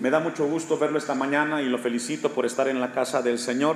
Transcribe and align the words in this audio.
Me 0.00 0.10
da 0.10 0.20
mucho 0.20 0.46
gusto 0.46 0.78
verlo 0.78 0.96
esta 0.96 1.16
mañana 1.16 1.60
y 1.60 1.66
lo 1.68 1.76
felicito 1.76 2.30
por 2.30 2.46
estar 2.46 2.68
en 2.68 2.80
la 2.80 2.92
casa 2.92 3.20
del 3.20 3.36
Señor. 3.36 3.74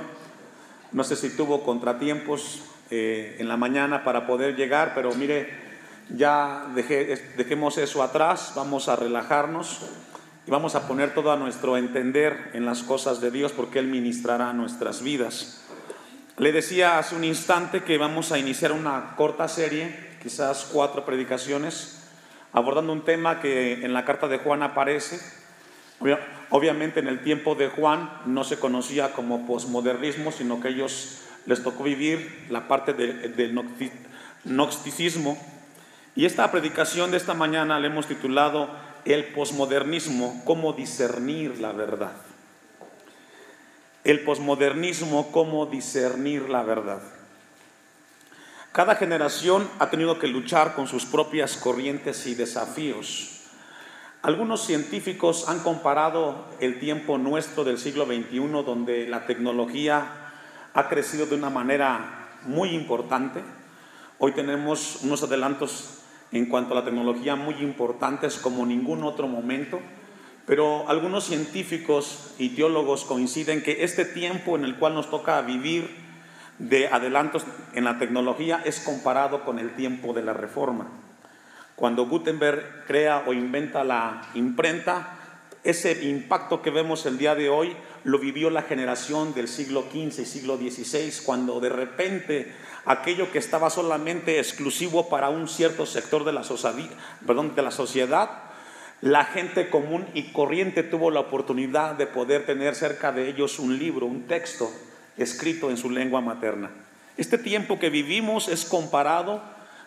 No 0.93 1.03
sé 1.03 1.17
si 1.17 1.35
tuvo 1.35 1.65
contratiempos 1.65 2.61
eh, 2.91 3.35
en 3.39 3.49
la 3.49 3.57
mañana 3.57 4.05
para 4.05 4.25
poder 4.25 4.55
llegar, 4.55 4.93
pero 4.95 5.13
mire, 5.15 5.49
ya 6.15 6.67
dejemos 6.75 7.77
eso 7.77 8.01
atrás, 8.01 8.53
vamos 8.55 8.87
a 8.87 8.95
relajarnos 8.95 9.81
y 10.47 10.51
vamos 10.51 10.75
a 10.75 10.87
poner 10.87 11.13
todo 11.13 11.29
a 11.29 11.35
nuestro 11.35 11.75
entender 11.75 12.51
en 12.53 12.65
las 12.65 12.83
cosas 12.83 13.19
de 13.19 13.29
Dios 13.29 13.51
porque 13.51 13.79
Él 13.79 13.87
ministrará 13.87 14.53
nuestras 14.53 15.03
vidas. 15.03 15.65
Le 16.37 16.53
decía 16.53 16.99
hace 16.99 17.17
un 17.17 17.25
instante 17.25 17.83
que 17.83 17.97
vamos 17.97 18.31
a 18.31 18.39
iniciar 18.39 18.71
una 18.71 19.17
corta 19.17 19.49
serie, 19.49 19.93
quizás 20.21 20.69
cuatro 20.71 21.03
predicaciones, 21.03 22.01
abordando 22.53 22.93
un 22.93 23.03
tema 23.03 23.41
que 23.41 23.83
en 23.83 23.91
la 23.91 24.05
carta 24.05 24.29
de 24.29 24.37
Juan 24.37 24.63
aparece 24.63 25.42
Obviamente 26.49 26.99
en 26.99 27.07
el 27.07 27.23
tiempo 27.23 27.55
de 27.55 27.67
Juan 27.67 28.11
no 28.25 28.43
se 28.43 28.59
conocía 28.59 29.13
como 29.13 29.47
posmodernismo, 29.47 30.31
sino 30.31 30.61
que 30.61 30.69
ellos 30.69 31.21
les 31.45 31.63
tocó 31.63 31.83
vivir 31.83 32.45
la 32.49 32.67
parte 32.67 32.93
del 32.93 33.59
gnosticismo. 34.43 35.37
Y 36.15 36.25
esta 36.25 36.51
predicación 36.51 37.11
de 37.11 37.17
esta 37.17 37.33
mañana 37.33 37.79
le 37.79 37.87
hemos 37.87 38.07
titulado 38.07 38.69
El 39.05 39.25
posmodernismo, 39.25 40.41
cómo 40.45 40.73
discernir 40.73 41.59
la 41.59 41.71
verdad. 41.71 42.13
El 44.03 44.19
posmodernismo, 44.21 45.31
cómo 45.31 45.65
discernir 45.65 46.49
la 46.49 46.61
verdad. 46.61 47.01
Cada 48.73 48.95
generación 48.95 49.69
ha 49.79 49.89
tenido 49.89 50.17
que 50.17 50.27
luchar 50.27 50.73
con 50.73 50.87
sus 50.87 51.05
propias 51.05 51.57
corrientes 51.57 52.25
y 52.25 52.35
desafíos. 52.35 53.42
Algunos 54.23 54.65
científicos 54.65 55.49
han 55.49 55.59
comparado 55.59 56.45
el 56.61 56.79
tiempo 56.79 57.17
nuestro 57.17 57.65
del 57.65 57.77
siglo 57.77 58.05
XXI, 58.05 58.37
donde 58.65 59.05
la 59.05 59.25
tecnología 59.25 60.31
ha 60.73 60.87
crecido 60.87 61.25
de 61.25 61.35
una 61.35 61.49
manera 61.49 62.29
muy 62.43 62.69
importante. 62.69 63.43
Hoy 64.19 64.31
tenemos 64.31 64.99
unos 65.03 65.23
adelantos 65.23 66.03
en 66.31 66.45
cuanto 66.45 66.71
a 66.71 66.75
la 66.75 66.85
tecnología 66.85 67.35
muy 67.35 67.55
importantes 67.55 68.37
como 68.37 68.65
ningún 68.65 69.03
otro 69.03 69.27
momento, 69.27 69.81
pero 70.45 70.87
algunos 70.87 71.25
científicos 71.25 72.33
y 72.37 72.55
teólogos 72.55 73.03
coinciden 73.03 73.61
que 73.61 73.83
este 73.83 74.05
tiempo 74.05 74.55
en 74.55 74.63
el 74.63 74.77
cual 74.77 74.95
nos 74.95 75.09
toca 75.09 75.41
vivir 75.41 75.97
de 76.59 76.87
adelantos 76.87 77.43
en 77.73 77.83
la 77.83 77.99
tecnología 77.99 78.61
es 78.63 78.79
comparado 78.79 79.43
con 79.43 79.59
el 79.59 79.75
tiempo 79.75 80.13
de 80.13 80.23
la 80.23 80.31
reforma. 80.31 80.87
Cuando 81.75 82.05
Gutenberg 82.05 82.85
crea 82.85 83.23
o 83.25 83.33
inventa 83.33 83.83
la 83.83 84.29
imprenta, 84.35 85.17
ese 85.63 86.03
impacto 86.03 86.61
que 86.61 86.69
vemos 86.69 87.05
el 87.05 87.17
día 87.17 87.35
de 87.35 87.49
hoy 87.49 87.75
lo 88.03 88.19
vivió 88.19 88.49
la 88.49 88.63
generación 88.63 89.33
del 89.33 89.47
siglo 89.47 89.85
XV 89.91 90.21
y 90.21 90.25
siglo 90.25 90.57
XVI, 90.57 91.23
cuando 91.25 91.59
de 91.59 91.69
repente 91.69 92.51
aquello 92.85 93.31
que 93.31 93.39
estaba 93.39 93.69
solamente 93.69 94.39
exclusivo 94.39 95.07
para 95.07 95.29
un 95.29 95.47
cierto 95.47 95.85
sector 95.85 96.25
de 96.25 96.33
la, 96.33 96.41
de 96.41 97.61
la 97.61 97.71
sociedad, 97.71 98.29
la 99.01 99.25
gente 99.25 99.69
común 99.69 100.05
y 100.13 100.31
corriente 100.33 100.83
tuvo 100.83 101.11
la 101.11 101.21
oportunidad 101.21 101.95
de 101.95 102.07
poder 102.07 102.45
tener 102.45 102.75
cerca 102.75 103.11
de 103.11 103.29
ellos 103.29 103.59
un 103.59 103.77
libro, 103.77 104.05
un 104.05 104.27
texto 104.27 104.69
escrito 105.17 105.69
en 105.69 105.77
su 105.77 105.89
lengua 105.89 106.21
materna. 106.21 106.71
Este 107.15 107.37
tiempo 107.37 107.79
que 107.79 107.89
vivimos 107.89 108.47
es 108.47 108.65
comparado 108.65 109.41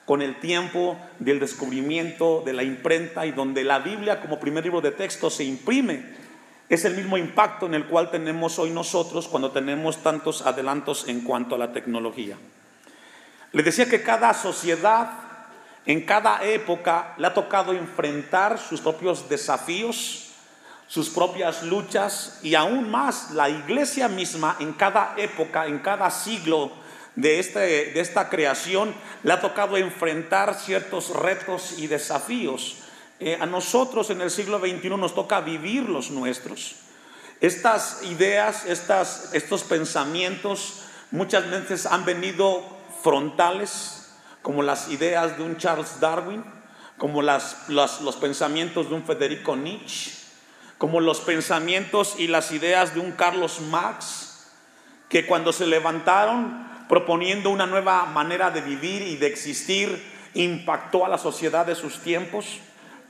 con 0.06 0.22
el 0.22 0.38
tiempo 0.38 0.96
del 1.18 1.40
descubrimiento 1.40 2.42
de 2.46 2.52
la 2.52 2.62
imprenta 2.62 3.26
y 3.26 3.32
donde 3.32 3.64
la 3.64 3.80
Biblia 3.80 4.20
como 4.20 4.40
primer 4.40 4.64
libro 4.64 4.80
de 4.80 4.92
texto 4.92 5.28
se 5.28 5.44
imprime. 5.44 6.14
Es 6.68 6.84
el 6.84 6.94
mismo 6.94 7.18
impacto 7.18 7.66
en 7.66 7.74
el 7.74 7.86
cual 7.86 8.10
tenemos 8.10 8.58
hoy 8.58 8.70
nosotros 8.70 9.28
cuando 9.28 9.50
tenemos 9.50 10.02
tantos 10.02 10.46
adelantos 10.46 11.08
en 11.08 11.22
cuanto 11.22 11.56
a 11.56 11.58
la 11.58 11.72
tecnología. 11.72 12.36
Le 13.52 13.62
decía 13.62 13.88
que 13.88 14.02
cada 14.02 14.32
sociedad 14.32 15.10
en 15.86 16.04
cada 16.04 16.44
época 16.44 17.14
le 17.16 17.26
ha 17.26 17.34
tocado 17.34 17.72
enfrentar 17.72 18.58
sus 18.58 18.80
propios 18.80 19.28
desafíos, 19.28 20.30
sus 20.88 21.10
propias 21.10 21.64
luchas 21.64 22.40
y 22.42 22.54
aún 22.54 22.90
más 22.90 23.32
la 23.32 23.48
iglesia 23.48 24.08
misma 24.08 24.56
en 24.60 24.72
cada 24.72 25.14
época, 25.16 25.66
en 25.66 25.78
cada 25.80 26.10
siglo, 26.10 26.72
de, 27.16 27.38
este, 27.38 27.58
de 27.58 28.00
esta 28.00 28.28
creación 28.28 28.94
le 29.22 29.32
ha 29.32 29.40
tocado 29.40 29.76
enfrentar 29.76 30.54
ciertos 30.54 31.10
retos 31.10 31.78
y 31.78 31.86
desafíos. 31.86 32.78
Eh, 33.18 33.38
a 33.40 33.46
nosotros 33.46 34.10
en 34.10 34.20
el 34.20 34.30
siglo 34.30 34.60
XXI 34.60 34.90
nos 34.90 35.14
toca 35.14 35.40
vivir 35.40 35.88
los 35.88 36.10
nuestros. 36.10 36.76
Estas 37.40 38.02
ideas, 38.04 38.66
estas, 38.66 39.30
estos 39.32 39.64
pensamientos 39.64 40.82
muchas 41.10 41.50
veces 41.50 41.86
han 41.86 42.04
venido 42.04 42.62
frontales, 43.02 44.14
como 44.42 44.62
las 44.62 44.88
ideas 44.90 45.36
de 45.36 45.42
un 45.42 45.56
Charles 45.56 46.00
Darwin, 46.00 46.44
como 46.98 47.20
las, 47.22 47.68
los 47.68 48.16
pensamientos 48.16 48.88
de 48.88 48.94
un 48.94 49.04
Federico 49.04 49.56
Nietzsche, 49.56 50.12
como 50.78 51.00
los 51.00 51.20
pensamientos 51.20 52.14
y 52.18 52.26
las 52.26 52.52
ideas 52.52 52.94
de 52.94 53.00
un 53.00 53.12
Carlos 53.12 53.60
Marx, 53.60 54.46
que 55.08 55.26
cuando 55.26 55.52
se 55.52 55.66
levantaron 55.66 56.66
proponiendo 56.88 57.50
una 57.50 57.66
nueva 57.66 58.06
manera 58.06 58.50
de 58.50 58.60
vivir 58.60 59.02
y 59.02 59.16
de 59.16 59.26
existir, 59.26 60.02
impactó 60.34 61.04
a 61.04 61.08
la 61.08 61.18
sociedad 61.18 61.66
de 61.66 61.74
sus 61.74 62.00
tiempos, 62.00 62.60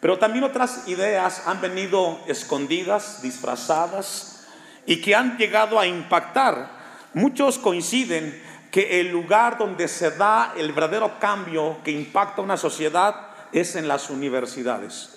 pero 0.00 0.18
también 0.18 0.44
otras 0.44 0.86
ideas 0.86 1.42
han 1.46 1.60
venido 1.60 2.20
escondidas, 2.26 3.22
disfrazadas 3.22 4.46
y 4.86 5.00
que 5.00 5.14
han 5.14 5.36
llegado 5.36 5.80
a 5.80 5.86
impactar. 5.86 6.70
Muchos 7.14 7.58
coinciden 7.58 8.42
que 8.70 9.00
el 9.00 9.10
lugar 9.10 9.58
donde 9.58 9.88
se 9.88 10.10
da 10.10 10.52
el 10.56 10.72
verdadero 10.72 11.18
cambio 11.18 11.78
que 11.82 11.90
impacta 11.90 12.42
una 12.42 12.56
sociedad 12.56 13.28
es 13.52 13.74
en 13.74 13.88
las 13.88 14.10
universidades. 14.10 15.16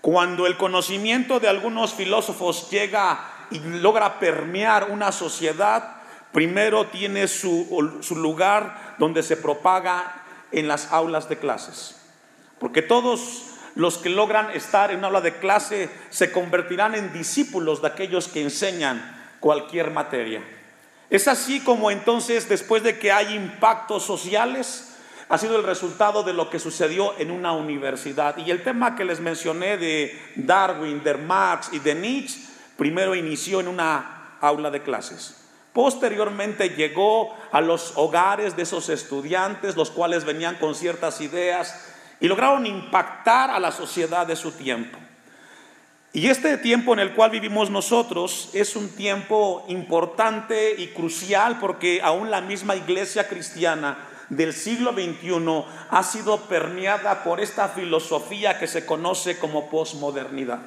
Cuando 0.00 0.46
el 0.46 0.56
conocimiento 0.56 1.40
de 1.40 1.48
algunos 1.48 1.94
filósofos 1.94 2.68
llega 2.70 3.46
y 3.50 3.58
logra 3.58 4.18
permear 4.18 4.90
una 4.90 5.12
sociedad, 5.12 5.93
primero 6.34 6.88
tiene 6.88 7.28
su, 7.28 8.10
lugar 8.10 8.96
donde 8.98 9.22
se 9.22 9.36
propaga 9.36 10.24
en 10.50 10.66
las 10.66 10.92
aulas 10.92 11.28
de 11.28 11.38
clases. 11.38 11.94
Porque 12.58 12.82
todos 12.82 13.52
los 13.76 13.98
que 13.98 14.10
logran 14.10 14.50
estar 14.50 14.90
en 14.90 14.98
una 14.98 15.06
aula 15.06 15.20
de 15.20 15.38
clase 15.38 15.88
se 16.10 16.32
convertirán 16.32 16.96
en 16.96 17.12
discípulos 17.12 17.80
de 17.80 17.88
aquellos 17.88 18.26
que 18.26 18.42
enseñan 18.42 19.16
cualquier 19.38 19.92
materia. 19.92 20.42
Es 21.08 21.28
así 21.28 21.60
como 21.60 21.92
entonces, 21.92 22.48
después 22.48 22.82
de 22.82 22.98
que 22.98 23.12
hay 23.12 23.34
impactos 23.34 24.02
sociales, 24.02 24.96
ha 25.28 25.38
sido 25.38 25.56
el 25.56 25.62
resultado 25.62 26.24
de 26.24 26.32
lo 26.32 26.50
que 26.50 26.58
sucedió 26.58 27.16
en 27.18 27.30
una 27.30 27.52
universidad. 27.52 28.36
Y 28.38 28.50
el 28.50 28.64
tema 28.64 28.96
que 28.96 29.04
les 29.04 29.20
mencioné 29.20 29.76
de 29.76 30.20
Darwin, 30.34 31.04
de 31.04 31.14
Marx 31.14 31.68
y 31.72 31.78
de 31.78 31.94
Nietzsche, 31.94 32.40
primero 32.76 33.14
inició 33.14 33.60
en 33.60 33.68
una 33.68 34.36
aula 34.40 34.72
de 34.72 34.82
clases. 34.82 35.43
Posteriormente 35.74 36.70
llegó 36.70 37.34
a 37.50 37.60
los 37.60 37.94
hogares 37.96 38.56
de 38.56 38.62
esos 38.62 38.88
estudiantes, 38.88 39.74
los 39.74 39.90
cuales 39.90 40.24
venían 40.24 40.54
con 40.54 40.76
ciertas 40.76 41.20
ideas 41.20 41.84
y 42.20 42.28
lograron 42.28 42.64
impactar 42.64 43.50
a 43.50 43.58
la 43.58 43.72
sociedad 43.72 44.24
de 44.24 44.36
su 44.36 44.52
tiempo. 44.52 44.96
Y 46.12 46.28
este 46.28 46.58
tiempo 46.58 46.92
en 46.92 47.00
el 47.00 47.12
cual 47.12 47.32
vivimos 47.32 47.70
nosotros 47.70 48.50
es 48.52 48.76
un 48.76 48.90
tiempo 48.90 49.64
importante 49.66 50.76
y 50.78 50.86
crucial 50.86 51.58
porque 51.58 52.00
aún 52.00 52.30
la 52.30 52.40
misma 52.40 52.76
iglesia 52.76 53.26
cristiana 53.26 53.98
del 54.28 54.52
siglo 54.52 54.92
XXI 54.92 55.64
ha 55.90 56.02
sido 56.04 56.42
permeada 56.42 57.24
por 57.24 57.40
esta 57.40 57.68
filosofía 57.68 58.60
que 58.60 58.68
se 58.68 58.86
conoce 58.86 59.40
como 59.40 59.68
posmodernidad. 59.70 60.60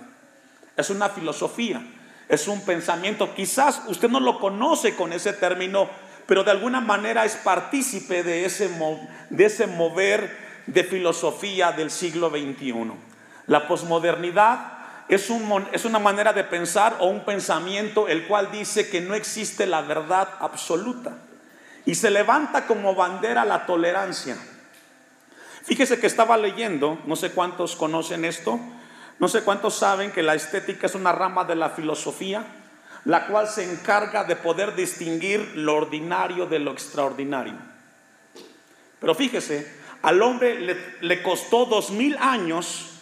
Es 0.76 0.90
una 0.90 1.08
filosofía 1.08 1.82
es 2.30 2.48
un 2.48 2.62
pensamiento. 2.62 3.34
Quizás 3.34 3.82
usted 3.88 4.10
no 4.10 4.20
lo 4.20 4.40
conoce 4.40 4.96
con 4.96 5.14
ese 5.14 5.34
término, 5.34 5.90
pero 6.26 6.44
de 6.44 6.52
alguna 6.52 6.82
manera 6.82 7.26
es 7.26 7.36
partícipe 7.36 8.24
de 8.24 8.46
ese, 8.46 8.70
de 9.30 9.46
ese 9.46 9.68
mover 9.68 10.48
de 10.66 10.84
filosofía 10.84 11.72
del 11.72 11.90
siglo 11.90 12.30
XXI. 12.30 12.92
La 13.48 13.68
posmodernidad 13.68 14.74
es, 15.08 15.30
un, 15.30 15.68
es 15.72 15.86
una 15.86 16.00
manera 16.00 16.34
de 16.34 16.44
pensar 16.44 16.98
o 17.00 17.08
un 17.08 17.24
pensamiento 17.24 18.08
el 18.08 18.28
cual 18.28 18.52
dice 18.52 18.90
que 18.90 19.00
no 19.02 19.16
existe 19.16 19.66
la 19.66 19.82
verdad 19.82 20.28
absoluta 20.40 21.18
y 21.86 21.96
se 21.96 22.12
levanta 22.12 22.68
como 22.68 22.94
bandera 22.94 23.46
la 23.46 23.66
tolerancia. 23.66 24.38
Fíjese 25.64 26.00
que 26.00 26.08
estaba 26.08 26.36
leyendo, 26.36 27.00
no 27.06 27.16
sé 27.16 27.32
cuántos 27.32 27.78
conocen 27.78 28.26
esto, 28.26 28.60
no 29.20 29.28
sé 29.28 29.44
cuántos 29.44 29.76
saben 29.76 30.12
que 30.12 30.22
la 30.22 30.36
estética 30.36 30.86
es 30.86 30.96
una 30.96 31.12
rama 31.12 31.44
de 31.44 31.56
la 31.56 31.70
filosofía, 31.70 32.46
la 33.06 33.26
cual 33.28 33.48
se 33.48 33.64
encarga 33.64 34.24
de 34.24 34.36
poder 34.36 34.76
distinguir 34.76 35.54
lo 35.56 35.76
ordinario 35.76 36.46
de 36.46 36.60
lo 36.60 36.72
extraordinario. 36.72 37.56
Pero 39.00 39.16
fíjese, 39.16 39.72
al 40.02 40.22
hombre 40.22 40.60
le, 41.02 41.24
costó 41.24 41.66
dos 41.66 41.90
mil 41.92 42.18
años, 42.18 43.00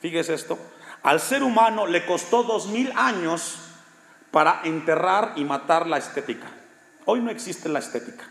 fíjese 0.00 0.34
esto, 0.34 0.58
al 1.02 1.20
ser 1.20 1.42
humano 1.42 1.86
le 1.86 2.06
costó 2.06 2.42
dos 2.42 2.68
mil 2.68 2.92
años 2.96 3.58
para 4.30 4.62
enterrar 4.64 5.32
y 5.36 5.44
matar 5.44 5.86
la 5.86 5.98
estética. 5.98 6.46
Hoy 7.04 7.20
no 7.20 7.30
existe 7.30 7.68
la 7.68 7.78
estética. 7.78 8.24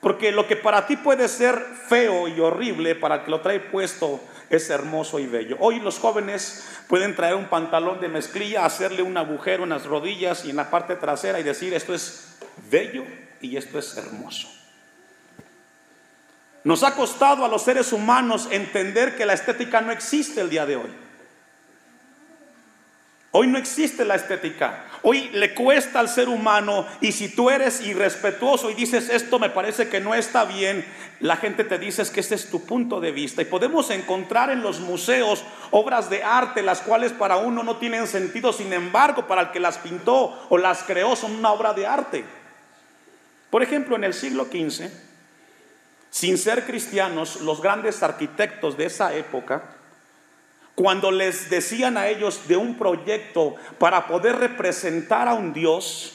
Porque 0.00 0.32
lo 0.32 0.46
que 0.46 0.56
para 0.56 0.86
ti 0.86 0.96
puede 0.96 1.28
ser 1.28 1.58
feo 1.88 2.28
y 2.28 2.38
horrible, 2.40 2.94
para 2.94 3.16
el 3.16 3.24
que 3.24 3.30
lo 3.30 3.40
trae 3.40 3.60
puesto 3.60 4.20
es 4.50 4.70
hermoso 4.70 5.18
y 5.18 5.26
bello. 5.26 5.56
Hoy 5.60 5.80
los 5.80 5.98
jóvenes 5.98 6.66
pueden 6.88 7.14
traer 7.14 7.34
un 7.34 7.48
pantalón 7.48 8.00
de 8.00 8.08
mezclilla, 8.08 8.64
hacerle 8.64 9.02
un 9.02 9.16
agujero 9.16 9.64
en 9.64 9.70
las 9.70 9.84
rodillas 9.84 10.44
y 10.44 10.50
en 10.50 10.56
la 10.56 10.70
parte 10.70 10.96
trasera 10.96 11.40
y 11.40 11.42
decir 11.42 11.74
esto 11.74 11.94
es 11.94 12.36
bello 12.70 13.04
y 13.40 13.56
esto 13.56 13.78
es 13.78 13.96
hermoso. 13.96 14.48
Nos 16.64 16.82
ha 16.82 16.94
costado 16.94 17.44
a 17.44 17.48
los 17.48 17.62
seres 17.62 17.92
humanos 17.92 18.48
entender 18.50 19.16
que 19.16 19.26
la 19.26 19.34
estética 19.34 19.80
no 19.80 19.92
existe 19.92 20.40
el 20.40 20.50
día 20.50 20.66
de 20.66 20.76
hoy. 20.76 20.90
Hoy 23.30 23.46
no 23.46 23.58
existe 23.58 24.04
la 24.04 24.16
estética. 24.16 24.84
Hoy 25.02 25.30
le 25.32 25.54
cuesta 25.54 26.00
al 26.00 26.08
ser 26.08 26.28
humano 26.28 26.86
y 27.00 27.12
si 27.12 27.28
tú 27.28 27.50
eres 27.50 27.80
irrespetuoso 27.80 28.70
y 28.70 28.74
dices 28.74 29.08
esto 29.08 29.38
me 29.38 29.50
parece 29.50 29.88
que 29.88 30.00
no 30.00 30.14
está 30.14 30.44
bien, 30.44 30.84
la 31.20 31.36
gente 31.36 31.64
te 31.64 31.78
dice 31.78 32.02
que 32.12 32.20
ese 32.20 32.34
es 32.34 32.50
tu 32.50 32.64
punto 32.64 33.00
de 33.00 33.12
vista. 33.12 33.42
Y 33.42 33.46
podemos 33.46 33.90
encontrar 33.90 34.50
en 34.50 34.62
los 34.62 34.80
museos 34.80 35.44
obras 35.70 36.10
de 36.10 36.24
arte 36.24 36.62
las 36.62 36.80
cuales 36.80 37.12
para 37.12 37.36
uno 37.36 37.62
no 37.62 37.76
tienen 37.76 38.06
sentido, 38.06 38.52
sin 38.52 38.72
embargo 38.72 39.26
para 39.26 39.42
el 39.42 39.50
que 39.50 39.60
las 39.60 39.78
pintó 39.78 40.46
o 40.48 40.58
las 40.58 40.82
creó 40.82 41.14
son 41.14 41.36
una 41.36 41.52
obra 41.52 41.74
de 41.74 41.86
arte. 41.86 42.24
Por 43.50 43.62
ejemplo, 43.62 43.96
en 43.96 44.04
el 44.04 44.14
siglo 44.14 44.44
XV, 44.44 44.90
sin 46.10 46.38
ser 46.38 46.64
cristianos, 46.64 47.40
los 47.40 47.62
grandes 47.62 48.02
arquitectos 48.02 48.76
de 48.76 48.86
esa 48.86 49.14
época, 49.14 49.62
cuando 50.78 51.10
les 51.10 51.50
decían 51.50 51.96
a 51.96 52.06
ellos 52.06 52.46
de 52.46 52.56
un 52.56 52.78
proyecto 52.78 53.56
para 53.80 54.06
poder 54.06 54.36
representar 54.36 55.26
a 55.26 55.34
un 55.34 55.52
Dios, 55.52 56.12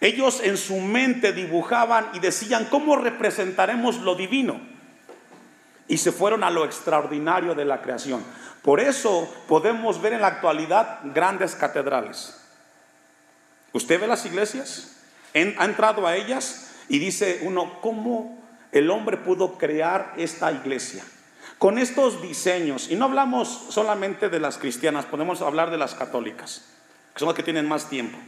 ellos 0.00 0.40
en 0.42 0.56
su 0.56 0.76
mente 0.80 1.34
dibujaban 1.34 2.08
y 2.14 2.20
decían, 2.20 2.66
¿cómo 2.70 2.96
representaremos 2.96 3.98
lo 3.98 4.14
divino? 4.14 4.58
Y 5.86 5.98
se 5.98 6.12
fueron 6.12 6.44
a 6.44 6.50
lo 6.50 6.64
extraordinario 6.64 7.54
de 7.54 7.66
la 7.66 7.82
creación. 7.82 8.24
Por 8.62 8.80
eso 8.80 9.30
podemos 9.48 10.00
ver 10.00 10.14
en 10.14 10.22
la 10.22 10.28
actualidad 10.28 11.00
grandes 11.12 11.54
catedrales. 11.54 12.42
¿Usted 13.74 14.00
ve 14.00 14.06
las 14.06 14.24
iglesias? 14.24 14.96
¿Ha 15.34 15.64
entrado 15.66 16.06
a 16.06 16.16
ellas? 16.16 16.70
Y 16.88 17.00
dice 17.00 17.40
uno, 17.42 17.82
¿cómo 17.82 18.42
el 18.72 18.88
hombre 18.88 19.18
pudo 19.18 19.58
crear 19.58 20.14
esta 20.16 20.50
iglesia? 20.52 21.04
Con 21.58 21.78
estos 21.78 22.20
diseños, 22.20 22.90
y 22.90 22.96
no 22.96 23.06
hablamos 23.06 23.48
solamente 23.70 24.28
de 24.28 24.40
las 24.40 24.58
cristianas, 24.58 25.06
podemos 25.06 25.40
hablar 25.40 25.70
de 25.70 25.78
las 25.78 25.94
católicas, 25.94 26.66
que 27.14 27.20
son 27.20 27.28
las 27.28 27.36
que 27.36 27.42
tienen 27.42 27.66
más 27.66 27.88
tiempo. 27.88 28.18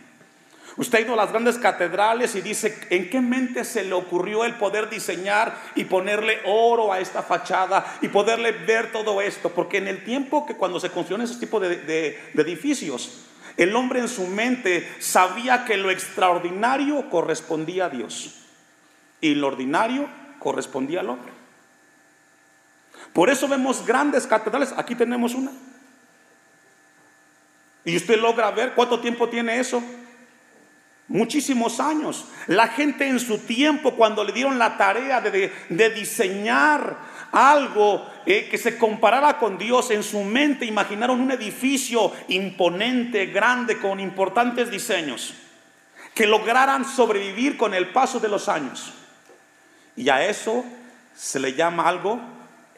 Usted 0.78 0.98
ha 0.98 1.00
ido 1.02 1.12
a 1.12 1.16
las 1.16 1.30
grandes 1.30 1.58
catedrales 1.58 2.36
y 2.36 2.40
dice, 2.40 2.78
¿en 2.88 3.10
qué 3.10 3.20
mente 3.20 3.64
se 3.64 3.84
le 3.84 3.92
ocurrió 3.92 4.44
el 4.44 4.54
poder 4.54 4.88
diseñar 4.88 5.58
y 5.74 5.84
ponerle 5.84 6.38
oro 6.46 6.92
a 6.92 7.00
esta 7.00 7.22
fachada 7.22 7.98
y 8.00 8.08
poderle 8.08 8.52
ver 8.52 8.92
todo 8.92 9.20
esto? 9.20 9.50
Porque 9.50 9.78
en 9.78 9.88
el 9.88 10.04
tiempo 10.04 10.46
que 10.46 10.54
cuando 10.54 10.78
se 10.78 10.90
construyeron 10.90 11.26
ese 11.26 11.40
tipo 11.40 11.58
de, 11.58 11.78
de 11.78 12.42
edificios, 12.42 13.24
el 13.56 13.74
hombre 13.74 13.98
en 13.98 14.08
su 14.08 14.26
mente 14.28 14.88
sabía 15.00 15.64
que 15.64 15.76
lo 15.76 15.90
extraordinario 15.90 17.10
correspondía 17.10 17.86
a 17.86 17.90
Dios 17.90 18.36
y 19.20 19.34
lo 19.34 19.48
ordinario 19.48 20.08
correspondía 20.38 21.00
al 21.00 21.10
hombre. 21.10 21.37
Por 23.12 23.30
eso 23.30 23.48
vemos 23.48 23.84
grandes 23.86 24.26
catedrales. 24.26 24.72
Aquí 24.76 24.94
tenemos 24.94 25.34
una. 25.34 25.50
Y 27.84 27.96
usted 27.96 28.20
logra 28.20 28.50
ver 28.50 28.74
cuánto 28.74 29.00
tiempo 29.00 29.28
tiene 29.28 29.58
eso. 29.58 29.82
Muchísimos 31.08 31.80
años. 31.80 32.26
La 32.46 32.68
gente 32.68 33.08
en 33.08 33.18
su 33.18 33.38
tiempo, 33.38 33.94
cuando 33.94 34.22
le 34.24 34.32
dieron 34.32 34.58
la 34.58 34.76
tarea 34.76 35.22
de, 35.22 35.90
diseñar 35.90 36.98
algo 37.32 38.06
eh, 38.26 38.48
que 38.50 38.58
se 38.58 38.76
comparara 38.76 39.38
con 39.38 39.56
Dios, 39.56 39.90
en 39.90 40.02
su 40.02 40.22
mente 40.22 40.66
imaginaron 40.66 41.20
un 41.20 41.30
edificio 41.30 42.12
imponente, 42.28 43.26
grande, 43.26 43.78
con 43.78 44.00
importantes 44.00 44.70
diseños, 44.70 45.32
que 46.14 46.26
lograran 46.26 46.84
sobrevivir 46.84 47.56
con 47.56 47.72
el 47.72 47.88
paso 47.88 48.20
de 48.20 48.28
los 48.28 48.50
años. 48.50 48.92
Y 49.96 50.10
a 50.10 50.26
eso 50.26 50.62
se 51.16 51.40
le 51.40 51.54
llama 51.54 51.88
algo 51.88 52.20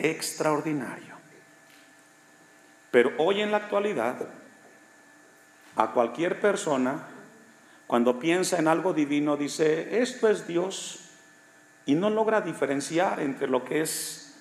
extraordinario. 0.01 1.15
Pero 2.91 3.13
hoy 3.19 3.41
en 3.41 3.53
la 3.53 3.59
actualidad, 3.59 4.17
a 5.77 5.93
cualquier 5.93 6.41
persona, 6.41 7.07
cuando 7.87 8.19
piensa 8.19 8.59
en 8.59 8.69
algo 8.69 8.93
divino, 8.93 9.37
dice, 9.37 10.01
esto 10.01 10.29
es 10.29 10.47
Dios, 10.47 11.01
y 11.87 11.95
no 11.95 12.11
logra 12.11 12.41
diferenciar 12.41 13.21
entre 13.21 13.49
lo 13.49 13.65
que 13.65 13.81
es 13.81 14.37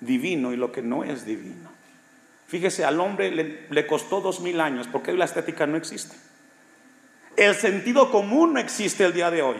divino 0.00 0.52
y 0.52 0.56
lo 0.56 0.72
que 0.72 0.82
no 0.82 1.04
es 1.04 1.24
divino. 1.24 1.70
Fíjese, 2.46 2.84
al 2.84 3.00
hombre 3.00 3.30
le, 3.68 3.86
costó 3.86 4.20
dos 4.20 4.40
mil 4.40 4.60
años, 4.60 4.88
porque 4.90 5.10
hoy 5.10 5.16
la 5.16 5.24
estética 5.24 5.66
no 5.66 5.76
existe. 5.76 6.16
El 7.36 7.54
sentido 7.54 8.10
común 8.10 8.54
no 8.54 8.60
existe 8.60 9.04
el 9.04 9.12
día 9.12 9.30
de 9.30 9.42
hoy. 9.42 9.56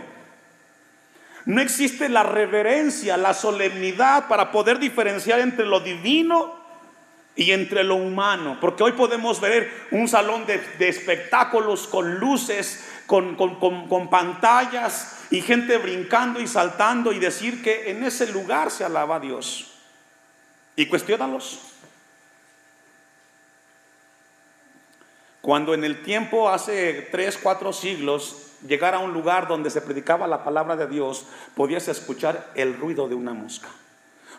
No 1.47 1.61
existe 1.61 2.09
la 2.09 2.25
reverencia, 2.25 3.17
la 3.17 3.33
solemnidad 3.33 4.27
para 4.27 4.51
poder 4.51 4.81
diferenciar 4.81 5.39
entre 5.39 5.65
lo 5.65 5.79
divino 5.79 6.57
y 7.37 7.53
entre 7.53 7.85
lo 7.85 7.95
humano. 7.95 8.59
Porque 8.61 8.83
hoy 8.83 8.93
podemos 8.93 9.41
ver 9.41 9.71
un 9.93 10.09
salón 10.09 10.45
de, 10.45 10.89
espectáculos 10.89 11.87
con 11.87 12.17
luces, 12.17 12.85
con, 13.07 13.37
con, 13.37 14.11
pantallas 14.11 15.27
y 15.31 15.41
gente 15.41 15.79
brincando 15.79 16.41
y 16.41 16.49
saltando 16.49 17.13
y 17.13 17.21
decir 17.21 17.63
que 17.63 17.93
en 17.93 18.03
ese 18.03 18.27
lugar 18.33 18.73
se 18.73 18.85
alaba 18.85 19.17
a 19.17 19.21
Dios. 19.21 19.73
Y 20.75 20.87
cuestionalos. 20.87 21.61
Cuando 25.41 25.75
en 25.75 25.85
el 25.85 26.03
tiempo, 26.03 26.51
hace 26.51 27.09
tres, 27.13 27.39
cuatro 27.41 27.73
siglos, 27.73 28.46
llegar 28.67 28.95
a 28.95 28.99
un 28.99 29.13
lugar 29.13 29.49
donde 29.49 29.71
se 29.71 29.81
predicaba 29.81 30.27
la 30.27 30.45
palabra 30.45 30.77
de 30.77 30.87
Dios, 30.87 31.27
podías 31.55 31.89
escuchar 31.89 32.51
el 32.55 32.77
ruido 32.77 33.09
de 33.09 33.15
una 33.15 33.35
mosca. 33.35 33.69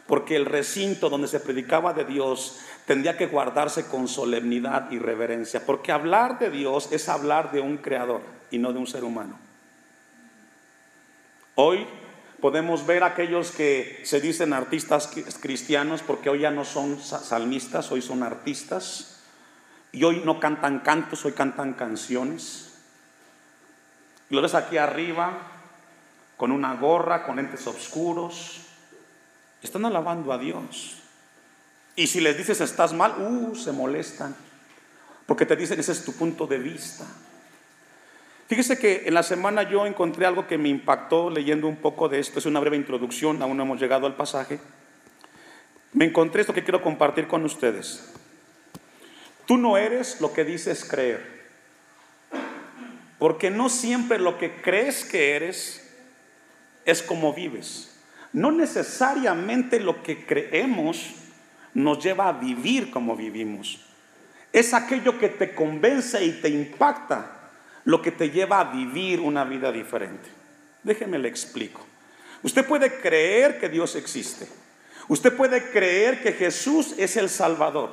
Porque 0.06 0.36
el 0.36 0.46
recinto 0.46 1.10
donde 1.10 1.28
se 1.28 1.40
predicaba 1.40 1.94
de 1.94 2.06
Dios 2.06 2.60
tendría 2.86 3.18
que 3.18 3.28
guardarse 3.28 3.88
con 3.88 4.08
solemnidad 4.08 4.90
y 4.92 5.00
reverencia. 5.00 5.66
Porque 5.66 5.92
hablar 5.92 6.40
de 6.40 6.50
Dios 6.50 6.90
es 6.92 7.10
hablar 7.10 7.52
de 7.52 7.60
un 7.60 7.78
creador 7.78 8.22
y 8.50 8.58
no 8.58 8.72
de 8.72 8.80
un 8.80 8.88
ser 8.88 9.04
humano. 9.04 9.38
Hoy 11.56 11.86
podemos 12.40 12.86
ver 12.86 13.04
aquellos 13.04 13.52
que 13.52 14.02
se 14.04 14.22
dicen 14.22 14.54
artistas 14.54 15.10
cristianos 15.42 16.02
porque 16.06 16.30
hoy 16.30 16.42
ya 16.42 16.52
no 16.52 16.64
son 16.64 17.00
salmistas, 17.02 17.92
hoy 17.92 18.02
son 18.02 18.24
artistas. 18.24 19.18
Y 19.92 20.04
hoy 20.04 20.22
no 20.24 20.40
cantan 20.40 20.80
cantos, 20.80 21.26
hoy 21.26 21.32
cantan 21.32 21.74
canciones. 21.74 22.67
Y 24.30 24.36
lo 24.36 24.42
ves 24.42 24.56
aquí 24.56 24.78
arriba, 24.78 25.38
con 26.36 26.52
una 26.52 26.76
gorra, 26.76 27.24
con 27.24 27.38
lentes 27.38 27.66
oscuros. 27.68 28.62
Están 29.62 29.86
alabando 29.86 30.32
a 30.32 30.38
Dios. 30.38 30.98
Y 31.96 32.08
si 32.08 32.22
les 32.22 32.38
dices 32.38 32.62
estás 32.62 32.94
mal, 32.94 33.16
uh, 33.20 33.56
se 33.56 33.72
molestan. 33.72 34.36
Porque 35.26 35.46
te 35.46 35.56
dicen 35.56 35.80
ese 35.80 35.92
es 35.92 36.06
tu 36.06 36.14
punto 36.14 36.46
de 36.46 36.60
vista. 36.60 37.06
Fíjese 38.48 38.78
que 38.78 39.04
en 39.06 39.14
la 39.14 39.24
semana 39.24 39.64
yo 39.64 39.86
encontré 39.86 40.26
algo 40.26 40.48
que 40.48 40.58
me 40.58 40.70
impactó 40.70 41.30
leyendo 41.30 41.68
un 41.68 41.78
poco 41.78 42.08
de 42.08 42.20
esto. 42.20 42.40
Es 42.40 42.46
una 42.46 42.60
breve 42.60 42.78
introducción, 42.78 43.42
aún 43.42 43.58
no 43.58 43.64
hemos 43.64 43.80
llegado 43.80 44.08
al 44.08 44.16
pasaje. 44.16 44.60
Me 45.92 46.06
encontré 46.06 46.42
esto 46.42 46.54
que 46.54 46.64
quiero 46.64 46.82
compartir 46.82 47.28
con 47.28 47.44
ustedes. 47.44 48.14
Tú 49.46 49.58
no 49.58 49.78
eres 49.78 50.22
lo 50.22 50.32
que 50.32 50.46
dices 50.46 50.86
creer. 50.86 51.37
Porque 53.20 53.50
no 53.50 53.70
siempre 53.70 54.20
lo 54.20 54.38
que 54.38 54.62
crees 54.62 55.04
que 55.04 55.36
eres 55.36 55.84
es 56.86 57.02
como 57.02 57.34
vives. 57.34 57.96
No 58.34 58.52
necesariamente 58.52 59.80
lo 59.80 60.04
que 60.04 60.26
creemos 60.26 61.16
nos 61.74 62.04
lleva 62.04 62.28
a 62.28 62.34
vivir 62.34 62.92
como 62.92 63.16
vivimos. 63.16 63.80
Es 64.54 64.74
aquello 64.74 65.20
que 65.20 65.30
te 65.30 65.54
convence 65.54 66.24
y 66.24 66.32
te 66.34 66.50
impacta 66.50 67.52
lo 67.84 68.02
que 68.02 68.12
te 68.12 68.30
lleva 68.30 68.60
a 68.60 68.72
vivir 68.72 69.20
una 69.20 69.44
vida 69.44 69.72
diferente. 69.72 70.30
Déjeme 70.84 71.20
le 71.20 71.28
explico. 71.28 71.86
Usted 72.44 72.66
puede 72.66 73.00
creer 73.00 73.60
que 73.60 73.70
Dios 73.70 73.96
existe. 73.96 74.48
Usted 75.08 75.36
puede 75.36 75.70
creer 75.72 76.22
que 76.22 76.34
Jesús 76.34 76.94
es 76.98 77.18
el 77.18 77.30
Salvador. 77.30 77.92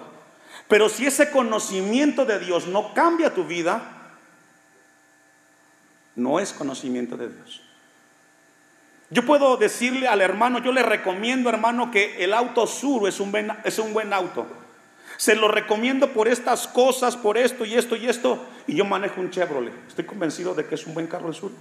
Pero 0.69 0.89
si 0.89 1.07
ese 1.07 1.31
conocimiento 1.31 2.25
de 2.25 2.39
Dios 2.39 2.67
no 2.67 2.95
cambia 2.95 3.35
tu 3.35 3.45
vida, 3.45 3.94
no 6.17 6.41
es 6.41 6.53
conocimiento 6.53 7.17
de 7.17 7.29
Dios. 7.29 7.63
Yo 9.11 9.25
puedo 9.25 9.57
decirle 9.57 10.09
al 10.09 10.21
hermano, 10.21 10.59
yo 10.59 10.73
le 10.73 10.83
recomiendo 10.83 11.49
hermano 11.49 11.91
que 11.91 12.25
el 12.25 12.33
auto 12.33 12.67
sur 12.67 13.09
es 13.09 13.21
un 13.21 13.31
buen, 13.31 13.53
es 13.65 13.79
un 13.79 13.93
buen 13.93 14.13
auto. 14.13 14.47
Se 15.17 15.37
lo 15.37 15.49
recomiendo 15.49 16.13
por 16.13 16.27
estas 16.27 16.67
cosas, 16.67 17.17
por 17.17 17.39
esto 17.39 17.65
y 17.65 17.75
esto 17.75 17.97
y 17.97 18.09
esto. 18.09 18.45
Y 18.67 18.75
yo 18.75 18.85
manejo 18.85 19.21
un 19.21 19.31
Chevrolet. 19.31 19.73
Estoy 19.87 20.05
convencido 20.05 20.55
de 20.55 20.67
que 20.67 20.75
es 20.75 20.87
un 20.87 20.95
buen 20.95 21.07
carro 21.07 21.29
el 21.29 21.35
sur. 21.35 21.53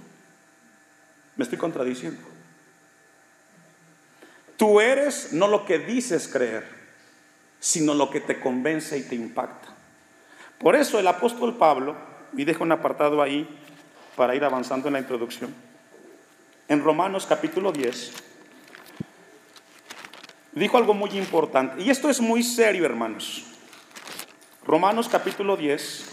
Me 1.36 1.44
estoy 1.44 1.58
contradiciendo. 1.58 2.20
Tú 4.56 4.80
eres 4.80 5.32
no 5.32 5.48
lo 5.48 5.64
que 5.64 5.78
dices 5.78 6.28
creer, 6.28 6.64
sino 7.60 7.94
lo 7.94 8.10
que 8.10 8.20
te 8.20 8.40
convence 8.40 8.98
y 8.98 9.02
te 9.02 9.14
impacta. 9.14 9.68
Por 10.58 10.76
eso 10.76 10.98
el 10.98 11.06
apóstol 11.06 11.56
Pablo, 11.56 11.96
y 12.36 12.44
dejo 12.44 12.64
un 12.64 12.72
apartado 12.72 13.22
ahí 13.22 13.48
para 14.16 14.34
ir 14.34 14.44
avanzando 14.44 14.88
en 14.88 14.94
la 14.94 15.00
introducción, 15.00 15.54
en 16.68 16.82
Romanos 16.82 17.26
capítulo 17.26 17.72
10, 17.72 18.12
dijo 20.52 20.76
algo 20.76 20.94
muy 20.94 21.10
importante. 21.10 21.82
Y 21.82 21.90
esto 21.90 22.08
es 22.08 22.20
muy 22.20 22.42
serio, 22.42 22.84
hermanos. 22.84 23.44
Romanos 24.64 25.08
capítulo 25.10 25.56
10, 25.56 26.10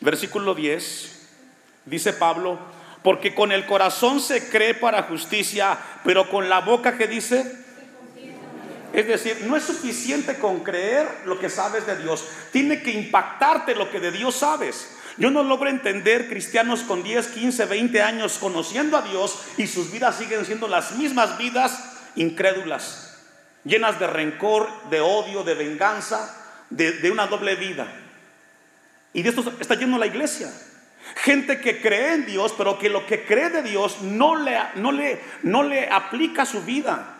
versículo 0.00 0.54
10, 0.54 1.28
dice 1.84 2.12
Pablo, 2.12 2.58
porque 3.02 3.34
con 3.34 3.52
el 3.52 3.66
corazón 3.66 4.20
se 4.20 4.48
cree 4.48 4.74
para 4.74 5.02
justicia, 5.04 5.78
pero 6.04 6.28
con 6.30 6.48
la 6.48 6.60
boca 6.60 6.96
que 6.96 7.06
dice... 7.06 7.64
Es 8.92 9.06
decir, 9.06 9.44
no 9.46 9.56
es 9.56 9.64
suficiente 9.64 10.38
con 10.38 10.60
creer 10.60 11.06
lo 11.26 11.38
que 11.38 11.50
sabes 11.50 11.86
de 11.86 11.98
Dios, 11.98 12.26
tiene 12.50 12.82
que 12.82 12.92
impactarte 12.92 13.74
lo 13.74 13.90
que 13.90 14.00
de 14.00 14.10
Dios 14.10 14.36
sabes. 14.36 14.96
Yo 15.18 15.30
no 15.30 15.42
logro 15.42 15.70
entender 15.70 16.28
cristianos 16.28 16.82
con 16.82 17.02
10, 17.02 17.28
15, 17.28 17.64
20 17.64 18.02
años 18.02 18.38
conociendo 18.38 18.98
a 18.98 19.02
Dios 19.02 19.40
y 19.56 19.66
sus 19.66 19.90
vidas 19.90 20.16
siguen 20.16 20.44
siendo 20.44 20.68
las 20.68 20.96
mismas 20.96 21.38
vidas 21.38 21.96
incrédulas, 22.16 23.18
llenas 23.64 23.98
de 23.98 24.06
rencor, 24.06 24.68
de 24.90 25.00
odio, 25.00 25.42
de 25.42 25.54
venganza, 25.54 26.36
de, 26.68 27.10
una 27.10 27.26
doble 27.26 27.56
vida. 27.56 27.86
Y 29.14 29.22
de 29.22 29.30
esto 29.30 29.54
está 29.58 29.74
lleno 29.74 29.96
la 29.96 30.06
iglesia. 30.06 30.52
Gente 31.16 31.60
que 31.60 31.80
cree 31.80 32.14
en 32.14 32.26
Dios, 32.26 32.52
pero 32.58 32.78
que 32.78 32.90
lo 32.90 33.06
que 33.06 33.24
cree 33.24 33.48
de 33.48 33.62
Dios 33.62 34.02
no 34.02 34.36
le, 34.36 34.58
no 34.74 34.92
le, 34.92 35.20
no 35.42 35.62
le 35.62 35.88
aplica 35.88 36.44
su 36.44 36.62
vida. 36.62 37.16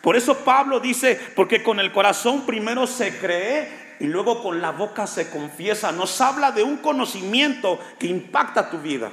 Por 0.00 0.16
eso 0.16 0.38
Pablo 0.44 0.80
dice, 0.80 1.20
porque 1.34 1.62
con 1.62 1.78
el 1.80 1.92
corazón 1.92 2.46
primero 2.46 2.86
se 2.86 3.18
cree 3.18 3.85
y 4.00 4.06
luego 4.06 4.42
con 4.42 4.60
la 4.60 4.72
boca 4.72 5.06
se 5.06 5.30
confiesa. 5.30 5.92
Nos 5.92 6.20
habla 6.20 6.52
de 6.52 6.62
un 6.62 6.78
conocimiento 6.78 7.78
que 7.98 8.06
impacta 8.06 8.70
tu 8.70 8.78
vida. 8.78 9.10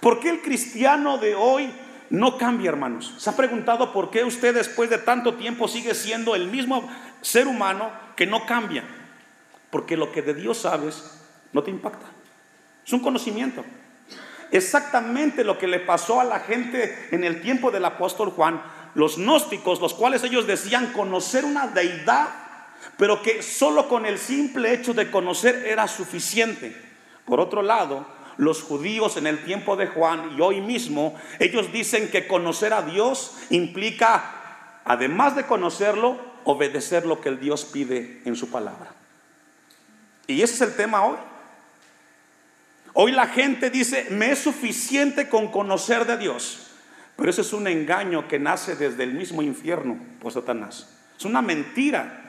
¿Por 0.00 0.20
qué 0.20 0.30
el 0.30 0.42
cristiano 0.42 1.18
de 1.18 1.34
hoy 1.34 1.72
no 2.12 2.36
cambia, 2.36 2.68
hermanos. 2.68 3.14
¿Se 3.16 3.30
ha 3.30 3.36
preguntado 3.36 3.90
por 3.90 4.10
qué 4.10 4.22
usted 4.22 4.54
después 4.54 4.90
de 4.90 4.98
tanto 4.98 5.34
tiempo 5.34 5.66
sigue 5.66 5.94
siendo 5.94 6.34
el 6.34 6.46
mismo 6.46 6.86
ser 7.22 7.46
humano 7.46 7.90
que 8.16 8.26
no 8.26 8.44
cambia? 8.44 8.84
Porque 9.70 9.96
lo 9.96 10.12
que 10.12 10.20
de 10.20 10.34
Dios 10.34 10.58
sabes 10.58 11.22
no 11.54 11.62
te 11.62 11.70
impacta. 11.70 12.04
Es 12.84 12.92
un 12.92 13.00
conocimiento. 13.00 13.64
Exactamente 14.50 15.42
lo 15.42 15.56
que 15.56 15.66
le 15.66 15.80
pasó 15.80 16.20
a 16.20 16.24
la 16.24 16.40
gente 16.40 17.08
en 17.12 17.24
el 17.24 17.40
tiempo 17.40 17.70
del 17.70 17.86
apóstol 17.86 18.28
Juan, 18.28 18.62
los 18.94 19.16
gnósticos, 19.16 19.80
los 19.80 19.94
cuales 19.94 20.22
ellos 20.22 20.46
decían 20.46 20.92
conocer 20.92 21.46
una 21.46 21.68
deidad, 21.68 22.28
pero 22.96 23.22
que 23.22 23.42
solo 23.42 23.88
con 23.88 24.06
el 24.06 24.18
simple 24.18 24.72
hecho 24.72 24.94
de 24.94 25.10
conocer 25.10 25.64
era 25.66 25.88
suficiente. 25.88 26.76
Por 27.24 27.40
otro 27.40 27.62
lado, 27.62 28.06
los 28.36 28.62
judíos 28.62 29.16
en 29.16 29.26
el 29.26 29.44
tiempo 29.44 29.76
de 29.76 29.86
Juan 29.86 30.36
y 30.36 30.40
hoy 30.40 30.60
mismo, 30.60 31.18
ellos 31.38 31.72
dicen 31.72 32.10
que 32.10 32.26
conocer 32.26 32.72
a 32.72 32.82
Dios 32.82 33.36
implica, 33.50 34.80
además 34.84 35.36
de 35.36 35.44
conocerlo, 35.44 36.18
obedecer 36.44 37.06
lo 37.06 37.20
que 37.20 37.28
el 37.28 37.40
Dios 37.40 37.64
pide 37.64 38.20
en 38.24 38.36
su 38.36 38.50
palabra. 38.50 38.92
Y 40.26 40.42
ese 40.42 40.54
es 40.54 40.60
el 40.60 40.76
tema 40.76 41.04
hoy. 41.04 41.16
Hoy 42.94 43.12
la 43.12 43.26
gente 43.26 43.70
dice, 43.70 44.06
me 44.10 44.32
es 44.32 44.40
suficiente 44.40 45.28
con 45.28 45.50
conocer 45.50 46.06
de 46.06 46.18
Dios. 46.18 46.68
Pero 47.16 47.30
eso 47.30 47.42
es 47.42 47.52
un 47.52 47.66
engaño 47.66 48.28
que 48.28 48.38
nace 48.38 48.76
desde 48.76 49.04
el 49.04 49.12
mismo 49.12 49.42
infierno 49.42 49.98
por 50.20 50.32
Satanás. 50.32 50.88
Es 51.18 51.24
una 51.24 51.42
mentira 51.42 52.21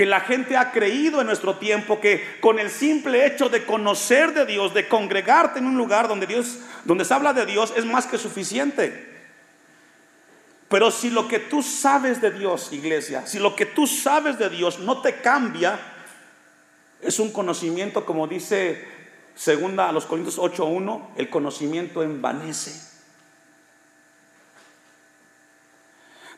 que 0.00 0.06
la 0.06 0.20
gente 0.20 0.56
ha 0.56 0.72
creído 0.72 1.20
en 1.20 1.26
nuestro 1.26 1.56
tiempo 1.56 2.00
que 2.00 2.38
con 2.40 2.58
el 2.58 2.70
simple 2.70 3.26
hecho 3.26 3.50
de 3.50 3.66
conocer 3.66 4.32
de 4.32 4.46
Dios, 4.46 4.72
de 4.72 4.88
congregarte 4.88 5.58
en 5.58 5.66
un 5.66 5.76
lugar 5.76 6.08
donde 6.08 6.26
Dios, 6.26 6.56
donde 6.86 7.04
se 7.04 7.12
habla 7.12 7.34
de 7.34 7.44
Dios, 7.44 7.74
es 7.76 7.84
más 7.84 8.06
que 8.06 8.16
suficiente. 8.16 9.10
Pero 10.70 10.90
si 10.90 11.10
lo 11.10 11.28
que 11.28 11.38
tú 11.38 11.62
sabes 11.62 12.22
de 12.22 12.30
Dios, 12.30 12.72
iglesia, 12.72 13.26
si 13.26 13.38
lo 13.38 13.54
que 13.54 13.66
tú 13.66 13.86
sabes 13.86 14.38
de 14.38 14.48
Dios 14.48 14.78
no 14.78 15.02
te 15.02 15.16
cambia, 15.16 15.78
es 17.02 17.18
un 17.18 17.30
conocimiento, 17.30 18.06
como 18.06 18.26
dice 18.26 18.82
segunda 19.34 19.90
a 19.90 19.92
los 19.92 20.06
Corintios 20.06 20.38
8:1, 20.38 21.10
el 21.16 21.28
conocimiento 21.28 22.02
envanece. 22.02 22.89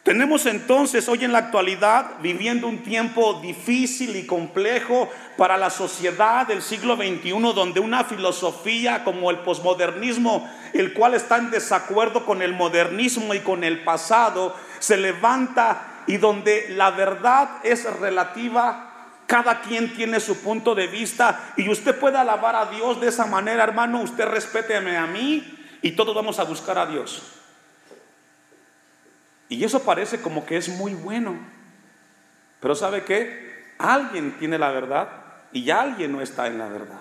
Tenemos 0.02 0.46
entonces 0.46 1.08
hoy 1.08 1.24
en 1.24 1.30
la 1.30 1.38
actualidad 1.38 2.18
viviendo 2.20 2.66
un 2.66 2.82
tiempo 2.82 3.34
difícil 3.40 4.16
y 4.16 4.26
complejo 4.26 5.08
para 5.36 5.56
la 5.56 5.70
sociedad 5.70 6.44
del 6.44 6.60
siglo 6.60 6.96
XXI, 6.96 7.30
donde 7.54 7.78
una 7.78 8.02
filosofía 8.02 9.04
como 9.04 9.30
el 9.30 9.38
posmodernismo, 9.38 10.50
el 10.72 10.92
cual 10.92 11.14
está 11.14 11.36
en 11.38 11.52
desacuerdo 11.52 12.26
con 12.26 12.42
el 12.42 12.52
modernismo 12.52 13.32
y 13.32 13.40
con 13.40 13.62
el 13.62 13.84
pasado, 13.84 14.56
se 14.80 14.96
levanta 14.96 16.02
y 16.08 16.16
donde 16.16 16.66
la 16.70 16.90
verdad 16.90 17.60
es 17.62 17.84
relativa 18.00 18.88
cada 19.28 19.60
quien 19.60 19.94
tiene 19.94 20.18
su 20.18 20.42
punto 20.42 20.74
de 20.74 20.88
vista 20.88 21.54
y 21.56 21.68
usted 21.68 21.96
puede 21.96 22.18
alabar 22.18 22.56
a 22.56 22.66
Dios 22.66 23.00
de 23.00 23.06
esa 23.06 23.26
manera, 23.26 23.62
hermano. 23.62 24.02
Usted 24.02 24.26
respéteme 24.26 24.96
a 24.96 25.06
mí 25.06 25.58
y 25.80 25.92
todos 25.92 26.12
vamos 26.12 26.40
a 26.40 26.44
buscar 26.44 26.76
a 26.76 26.86
Dios. 26.86 27.31
Y 29.52 29.64
eso 29.64 29.82
parece 29.82 30.22
como 30.22 30.46
que 30.46 30.56
es 30.56 30.70
muy 30.70 30.94
bueno. 30.94 31.36
Pero 32.58 32.74
¿sabe 32.74 33.04
qué? 33.04 33.74
Alguien 33.78 34.38
tiene 34.38 34.58
la 34.58 34.70
verdad 34.70 35.08
y 35.52 35.68
alguien 35.68 36.10
no 36.10 36.22
está 36.22 36.46
en 36.46 36.56
la 36.56 36.68
verdad. 36.68 37.00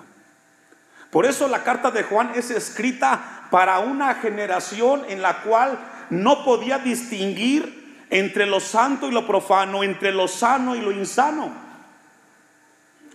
Por 1.11 1.25
eso 1.25 1.47
la 1.47 1.63
carta 1.63 1.91
de 1.91 2.03
Juan 2.03 2.33
es 2.35 2.51
escrita 2.51 3.47
para 3.49 3.79
una 3.79 4.15
generación 4.15 5.03
en 5.07 5.21
la 5.21 5.43
cual 5.43 5.79
no 6.09 6.43
podía 6.43 6.77
distinguir 6.79 8.05
entre 8.09 8.45
lo 8.45 8.59
santo 8.59 9.07
y 9.07 9.11
lo 9.11 9.25
profano, 9.25 9.81
entre 9.81 10.11
lo 10.11 10.27
sano 10.27 10.75
y 10.75 10.81
lo 10.81 10.91
insano. 10.91 11.53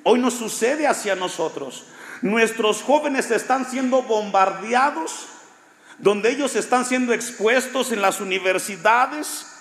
Hoy 0.02 0.18
nos 0.18 0.32
sucede 0.32 0.86
hacia 0.86 1.14
nosotros. 1.14 1.84
Nuestros 2.22 2.82
jóvenes 2.82 3.30
están 3.30 3.66
siendo 3.66 4.00
bombardeados 4.00 5.28
donde 5.98 6.30
ellos 6.30 6.56
están 6.56 6.84
siendo 6.84 7.12
expuestos 7.12 7.92
en 7.92 8.02
las 8.02 8.20
universidades, 8.20 9.52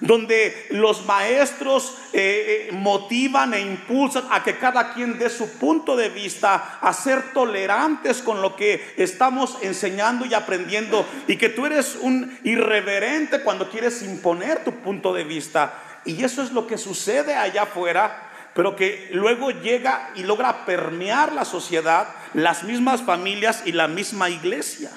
donde 0.00 0.66
los 0.70 1.06
maestros 1.06 1.96
eh, 2.12 2.68
eh, 2.68 2.72
motivan 2.72 3.54
e 3.54 3.60
impulsan 3.60 4.24
a 4.30 4.42
que 4.42 4.58
cada 4.58 4.92
quien 4.92 5.18
dé 5.18 5.30
su 5.30 5.48
punto 5.58 5.96
de 5.96 6.08
vista, 6.08 6.78
a 6.80 6.92
ser 6.92 7.32
tolerantes 7.32 8.20
con 8.20 8.42
lo 8.42 8.56
que 8.56 8.94
estamos 8.96 9.56
enseñando 9.62 10.26
y 10.26 10.34
aprendiendo, 10.34 11.06
y 11.26 11.36
que 11.36 11.48
tú 11.48 11.66
eres 11.66 11.96
un 12.00 12.38
irreverente 12.44 13.42
cuando 13.42 13.70
quieres 13.70 14.02
imponer 14.02 14.64
tu 14.64 14.72
punto 14.72 15.14
de 15.14 15.24
vista. 15.24 15.82
Y 16.04 16.22
eso 16.22 16.42
es 16.42 16.52
lo 16.52 16.66
que 16.66 16.78
sucede 16.78 17.34
allá 17.34 17.62
afuera 17.62 18.22
pero 18.54 18.74
que 18.74 19.10
luego 19.12 19.50
llega 19.50 20.12
y 20.14 20.22
logra 20.22 20.64
permear 20.64 21.34
la 21.34 21.44
sociedad, 21.44 22.08
las 22.32 22.64
mismas 22.64 23.02
familias 23.02 23.62
y 23.66 23.72
la 23.72 23.86
misma 23.86 24.30
iglesia. 24.30 24.90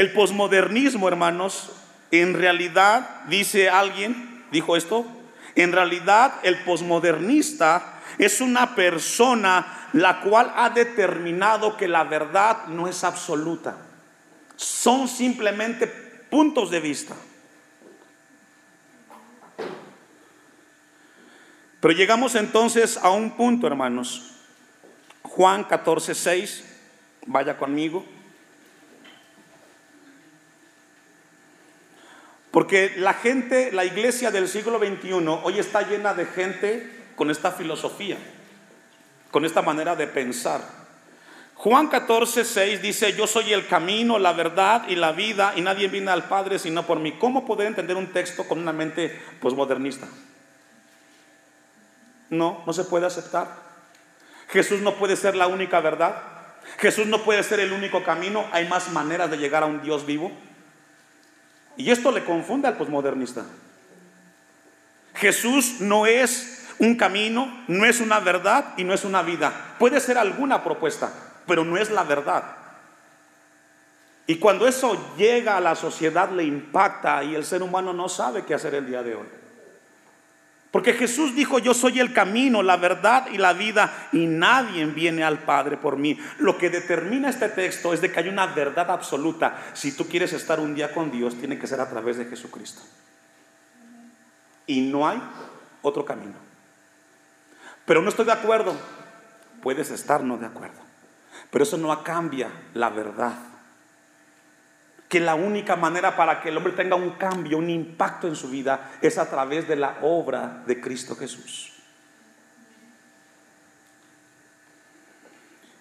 El 0.00 0.12
posmodernismo, 0.12 1.08
hermanos, 1.08 1.72
en 2.10 2.32
realidad, 2.32 3.20
dice 3.28 3.68
alguien, 3.68 4.46
dijo 4.50 4.74
esto, 4.74 5.04
en 5.56 5.72
realidad 5.72 6.32
el 6.42 6.56
posmodernista 6.64 8.00
es 8.16 8.40
una 8.40 8.74
persona 8.74 9.90
la 9.92 10.22
cual 10.22 10.54
ha 10.56 10.70
determinado 10.70 11.76
que 11.76 11.86
la 11.86 12.04
verdad 12.04 12.64
no 12.68 12.88
es 12.88 13.04
absoluta. 13.04 13.76
Son 14.56 15.06
simplemente 15.06 15.86
puntos 15.86 16.70
de 16.70 16.80
vista. 16.80 17.14
Pero 21.78 21.92
llegamos 21.92 22.36
entonces 22.36 22.96
a 22.96 23.10
un 23.10 23.32
punto, 23.32 23.66
hermanos. 23.66 24.32
Juan 25.24 25.64
14, 25.64 26.14
6, 26.14 26.64
vaya 27.26 27.58
conmigo. 27.58 28.02
Porque 32.50 32.94
la 32.96 33.14
gente, 33.14 33.70
la 33.72 33.84
iglesia 33.84 34.30
del 34.30 34.48
siglo 34.48 34.78
XXI 34.78 35.12
hoy 35.42 35.58
está 35.58 35.82
llena 35.82 36.14
de 36.14 36.26
gente 36.26 36.90
con 37.14 37.30
esta 37.30 37.52
filosofía, 37.52 38.16
con 39.30 39.44
esta 39.44 39.62
manera 39.62 39.94
de 39.94 40.06
pensar. 40.06 40.60
Juan 41.54 41.88
14, 41.88 42.44
6 42.44 42.82
dice, 42.82 43.12
yo 43.12 43.26
soy 43.26 43.52
el 43.52 43.66
camino, 43.66 44.18
la 44.18 44.32
verdad 44.32 44.88
y 44.88 44.96
la 44.96 45.12
vida 45.12 45.52
y 45.56 45.60
nadie 45.60 45.88
viene 45.88 46.10
al 46.10 46.24
Padre 46.24 46.58
sino 46.58 46.86
por 46.86 46.98
mí. 46.98 47.12
¿Cómo 47.18 47.44
poder 47.44 47.66
entender 47.66 47.96
un 47.96 48.12
texto 48.12 48.48
con 48.48 48.58
una 48.58 48.72
mente 48.72 49.20
posmodernista? 49.40 50.08
No, 52.30 52.62
no 52.66 52.72
se 52.72 52.84
puede 52.84 53.06
aceptar. 53.06 53.48
Jesús 54.48 54.80
no 54.80 54.94
puede 54.94 55.16
ser 55.16 55.36
la 55.36 55.46
única 55.46 55.80
verdad. 55.80 56.22
Jesús 56.78 57.06
no 57.06 57.22
puede 57.22 57.42
ser 57.42 57.60
el 57.60 57.72
único 57.72 58.02
camino. 58.02 58.46
Hay 58.52 58.66
más 58.66 58.90
maneras 58.90 59.30
de 59.30 59.36
llegar 59.36 59.62
a 59.62 59.66
un 59.66 59.82
Dios 59.82 60.06
vivo. 60.06 60.32
Y 61.80 61.90
esto 61.90 62.12
le 62.12 62.24
confunde 62.24 62.68
al 62.68 62.76
posmodernista. 62.76 63.44
Jesús 65.14 65.80
no 65.80 66.04
es 66.04 66.68
un 66.78 66.96
camino, 66.96 67.64
no 67.68 67.86
es 67.86 68.00
una 68.00 68.20
verdad 68.20 68.74
y 68.76 68.84
no 68.84 68.92
es 68.92 69.04
una 69.04 69.22
vida. 69.22 69.74
Puede 69.78 69.98
ser 70.00 70.18
alguna 70.18 70.62
propuesta, 70.62 71.10
pero 71.46 71.64
no 71.64 71.78
es 71.78 71.90
la 71.90 72.04
verdad. 72.04 72.44
Y 74.26 74.36
cuando 74.36 74.68
eso 74.68 75.14
llega 75.16 75.56
a 75.56 75.60
la 75.60 75.74
sociedad 75.74 76.30
le 76.30 76.44
impacta 76.44 77.24
y 77.24 77.34
el 77.34 77.44
ser 77.44 77.62
humano 77.62 77.94
no 77.94 78.08
sabe 78.08 78.44
qué 78.44 78.54
hacer 78.54 78.74
el 78.74 78.86
día 78.86 79.02
de 79.02 79.14
hoy. 79.14 79.26
Porque 80.70 80.92
Jesús 80.92 81.34
dijo, 81.34 81.58
yo 81.58 81.74
soy 81.74 81.98
el 81.98 82.12
camino, 82.12 82.62
la 82.62 82.76
verdad 82.76 83.26
y 83.32 83.38
la 83.38 83.52
vida, 83.52 84.08
y 84.12 84.26
nadie 84.26 84.86
viene 84.86 85.24
al 85.24 85.40
Padre 85.40 85.76
por 85.76 85.96
mí. 85.96 86.16
Lo 86.38 86.56
que 86.58 86.70
determina 86.70 87.28
este 87.28 87.48
texto 87.48 87.92
es 87.92 88.00
de 88.00 88.12
que 88.12 88.20
hay 88.20 88.28
una 88.28 88.46
verdad 88.46 88.88
absoluta. 88.90 89.58
Si 89.72 89.96
tú 89.96 90.06
quieres 90.06 90.32
estar 90.32 90.60
un 90.60 90.76
día 90.76 90.94
con 90.94 91.10
Dios, 91.10 91.36
tiene 91.36 91.58
que 91.58 91.66
ser 91.66 91.80
a 91.80 91.88
través 91.88 92.18
de 92.18 92.26
Jesucristo. 92.26 92.82
Y 94.66 94.82
no 94.82 95.08
hay 95.08 95.20
otro 95.82 96.04
camino. 96.04 96.36
Pero 97.84 98.00
no 98.00 98.08
estoy 98.08 98.26
de 98.26 98.32
acuerdo. 98.32 98.76
Puedes 99.62 99.90
estar 99.90 100.22
no 100.22 100.36
de 100.36 100.46
acuerdo. 100.46 100.78
Pero 101.50 101.64
eso 101.64 101.78
no 101.78 102.04
cambia 102.04 102.48
la 102.74 102.90
verdad 102.90 103.49
que 105.10 105.18
la 105.18 105.34
única 105.34 105.74
manera 105.74 106.16
para 106.16 106.40
que 106.40 106.50
el 106.50 106.56
hombre 106.56 106.72
tenga 106.72 106.94
un 106.94 107.10
cambio, 107.10 107.58
un 107.58 107.68
impacto 107.68 108.28
en 108.28 108.36
su 108.36 108.48
vida, 108.48 108.92
es 109.02 109.18
a 109.18 109.28
través 109.28 109.66
de 109.66 109.74
la 109.74 109.98
obra 110.02 110.62
de 110.68 110.80
Cristo 110.80 111.16
Jesús. 111.16 111.72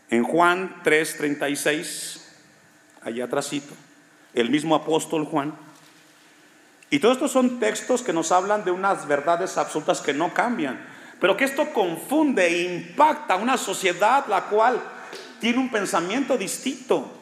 En 0.10 0.24
Juan 0.24 0.82
3:36, 0.84 2.26
allá 3.04 3.26
atrásito, 3.26 3.76
el 4.34 4.50
mismo 4.50 4.74
apóstol 4.74 5.26
Juan. 5.26 5.54
Y 6.90 6.98
todos 6.98 7.18
estos 7.18 7.32
son 7.32 7.60
textos 7.60 8.02
que 8.02 8.14
nos 8.14 8.32
hablan 8.32 8.66
de 8.66 8.72
unas 8.72 9.08
verdades 9.08 9.60
absolutas 9.60 10.02
que 10.02 10.12
no 10.12 10.34
cambian, 10.34 10.84
pero 11.22 11.38
que 11.38 11.46
esto 11.46 11.72
confunde 11.72 12.48
e 12.48 12.64
impacta 12.64 13.36
a 13.36 13.38
una 13.38 13.58
sociedad 13.58 14.26
la 14.28 14.46
cual 14.46 14.82
tiene 15.40 15.60
un 15.60 15.70
pensamiento 15.70 16.36
distinto. 16.36 17.19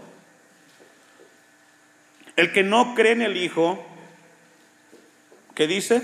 El 2.38 2.54
que 2.54 2.64
no 2.64 2.94
cree 2.94 3.14
en 3.14 3.24
el 3.24 3.36
Hijo, 3.36 3.84
¿qué 5.56 5.66
dice? 5.66 6.02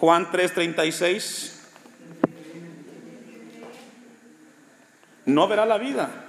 Juan 0.00 0.30
3:36. 0.32 1.52
No 5.24 5.46
verá 5.46 5.64
la 5.64 5.78
vida. 5.78 6.24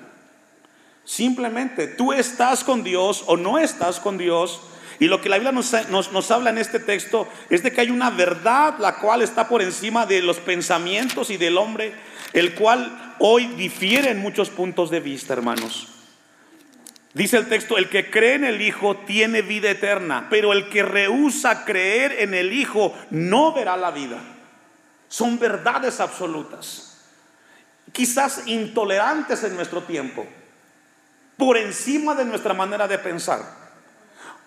Simplemente 1.03 1.87
tú 1.87 2.13
estás 2.13 2.63
con 2.63 2.83
Dios 2.83 3.23
o 3.25 3.35
no 3.35 3.57
estás 3.57 3.99
con 3.99 4.17
Dios. 4.17 4.61
Y 4.99 5.07
lo 5.07 5.21
que 5.21 5.29
la 5.29 5.37
Biblia 5.37 5.51
nos, 5.51 5.71
nos, 5.89 6.11
nos, 6.11 6.31
habla 6.31 6.49
en 6.51 6.57
este 6.57 6.79
texto 6.79 7.27
es 7.49 7.63
de 7.63 7.71
que 7.71 7.81
hay 7.81 7.91
una 7.91 8.09
verdad 8.09 8.75
la 8.79 8.95
cual 8.95 9.21
está 9.21 9.47
por 9.47 9.61
encima 9.61 10.05
de 10.05 10.21
los 10.21 10.37
pensamientos 10.37 11.29
y 11.29 11.37
del 11.37 11.57
hombre, 11.57 11.93
el 12.33 12.55
cual 12.55 13.15
hoy 13.19 13.45
difiere 13.45 14.09
en 14.09 14.19
muchos 14.19 14.49
puntos 14.49 14.89
de 14.89 14.99
vista, 14.99 15.33
hermanos. 15.33 15.96
Dice 17.17 17.37
el 17.37 17.49
texto, 17.49 17.79
el 17.79 17.89
que 17.89 18.11
cree 18.11 18.35
en 18.35 18.43
el 18.43 18.61
Hijo 18.61 18.95
tiene 18.97 19.41
vida 19.41 19.71
eterna, 19.71 20.27
pero 20.29 20.53
el 20.53 20.69
que 20.69 20.83
rehúsa 20.83 21.65
creer 21.65 22.11
en 22.19 22.35
el 22.35 22.53
Hijo 22.53 22.95
no 23.09 23.53
verá 23.53 23.75
la 23.75 23.89
vida. 23.89 24.19
Son 25.07 25.39
verdades 25.39 25.99
absolutas, 25.99 27.01
quizás 27.91 28.43
intolerantes 28.45 29.43
en 29.43 29.55
nuestro 29.55 29.81
tiempo, 29.81 30.27
por 31.37 31.57
encima 31.57 32.13
de 32.13 32.23
nuestra 32.23 32.53
manera 32.53 32.87
de 32.87 32.99
pensar. 32.99 33.41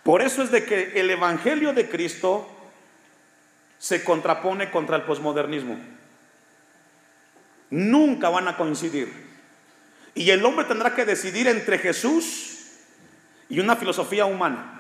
Por 0.04 0.22
eso 0.22 0.40
es 0.40 0.52
de 0.52 0.64
que 0.64 0.92
el 1.00 1.10
Evangelio 1.10 1.72
de 1.72 1.88
Cristo 1.88 2.48
se 3.80 4.04
contrapone 4.04 4.70
contra 4.70 4.94
el 4.94 5.02
posmodernismo. 5.02 5.76
Nunca 7.70 8.28
van 8.28 8.46
a 8.46 8.56
coincidir. 8.56 9.28
Y 10.14 10.30
el 10.30 10.44
hombre 10.44 10.66
tendrá 10.66 10.94
que 10.94 11.04
decidir 11.04 11.48
entre 11.48 11.76
Jesús 11.78 12.58
y 13.50 13.60
una 13.60 13.76
filosofía 13.76 14.24
humana. 14.24 14.76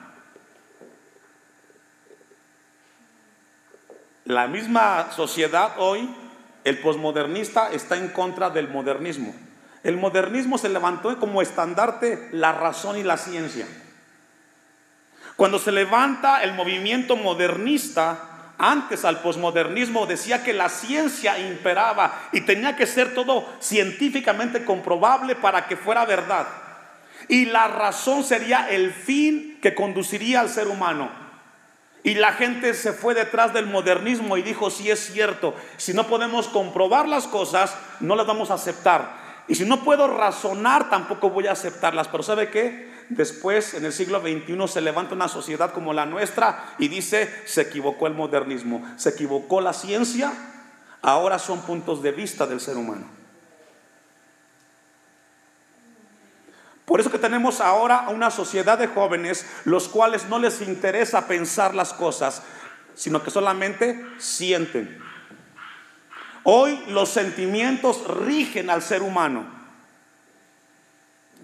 La 4.24 4.46
misma 4.46 5.10
sociedad 5.10 5.72
hoy, 5.78 6.08
el 6.62 6.78
posmodernista 6.78 7.72
está 7.72 7.96
en 7.96 8.08
contra 8.08 8.48
del 8.48 8.68
modernismo. 8.68 9.34
El 9.82 9.96
modernismo 9.96 10.56
se 10.56 10.68
levantó 10.68 11.18
como 11.18 11.42
estandarte 11.42 12.28
la 12.32 12.52
razón 12.52 12.96
y 12.96 13.02
la 13.02 13.16
ciencia. 13.16 13.66
Cuando 15.34 15.58
se 15.58 15.72
levanta 15.72 16.42
el 16.42 16.52
movimiento 16.52 17.16
modernista, 17.16 18.52
antes 18.58 19.04
al 19.04 19.20
posmodernismo 19.20 20.06
decía 20.06 20.44
que 20.44 20.52
la 20.52 20.68
ciencia 20.68 21.38
imperaba 21.38 22.28
y 22.30 22.42
tenía 22.42 22.76
que 22.76 22.86
ser 22.86 23.14
todo 23.14 23.48
científicamente 23.58 24.64
comprobable 24.64 25.34
para 25.34 25.66
que 25.66 25.76
fuera 25.76 26.04
verdad. 26.04 26.46
Y 27.30 27.44
la 27.44 27.68
razón 27.68 28.24
sería 28.24 28.68
el 28.68 28.92
fin 28.92 29.60
que 29.62 29.72
conduciría 29.72 30.40
al 30.40 30.48
ser 30.48 30.66
humano. 30.66 31.08
Y 32.02 32.14
la 32.14 32.32
gente 32.32 32.74
se 32.74 32.92
fue 32.92 33.14
detrás 33.14 33.54
del 33.54 33.66
modernismo 33.66 34.36
y 34.36 34.42
dijo, 34.42 34.68
si 34.68 34.90
es 34.90 35.12
cierto, 35.12 35.54
si 35.76 35.94
no 35.94 36.08
podemos 36.08 36.48
comprobar 36.48 37.06
las 37.06 37.28
cosas, 37.28 37.76
no 38.00 38.16
las 38.16 38.26
vamos 38.26 38.50
a 38.50 38.54
aceptar. 38.54 39.44
Y 39.46 39.54
si 39.54 39.64
no 39.64 39.84
puedo 39.84 40.08
razonar, 40.08 40.90
tampoco 40.90 41.30
voy 41.30 41.46
a 41.46 41.52
aceptarlas. 41.52 42.08
Pero 42.08 42.24
¿sabe 42.24 42.50
qué? 42.50 42.90
Después, 43.10 43.74
en 43.74 43.84
el 43.84 43.92
siglo 43.92 44.20
XXI, 44.20 44.66
se 44.66 44.80
levanta 44.80 45.14
una 45.14 45.28
sociedad 45.28 45.72
como 45.72 45.92
la 45.92 46.06
nuestra 46.06 46.74
y 46.78 46.88
dice, 46.88 47.32
se 47.46 47.60
equivocó 47.60 48.08
el 48.08 48.14
modernismo, 48.14 48.84
se 48.96 49.10
equivocó 49.10 49.60
la 49.60 49.72
ciencia, 49.72 50.32
ahora 51.00 51.38
son 51.38 51.60
puntos 51.60 52.02
de 52.02 52.10
vista 52.10 52.48
del 52.48 52.60
ser 52.60 52.76
humano. 52.76 53.19
Por 56.90 56.98
eso 56.98 57.12
que 57.12 57.20
tenemos 57.20 57.60
ahora 57.60 58.08
una 58.08 58.32
sociedad 58.32 58.76
de 58.76 58.88
jóvenes 58.88 59.46
los 59.64 59.86
cuales 59.88 60.24
no 60.24 60.40
les 60.40 60.60
interesa 60.60 61.28
pensar 61.28 61.72
las 61.72 61.92
cosas, 61.92 62.42
sino 62.96 63.22
que 63.22 63.30
solamente 63.30 64.04
sienten. 64.18 65.00
Hoy 66.42 66.82
los 66.88 67.10
sentimientos 67.10 68.04
rigen 68.08 68.70
al 68.70 68.82
ser 68.82 69.02
humano. 69.02 69.44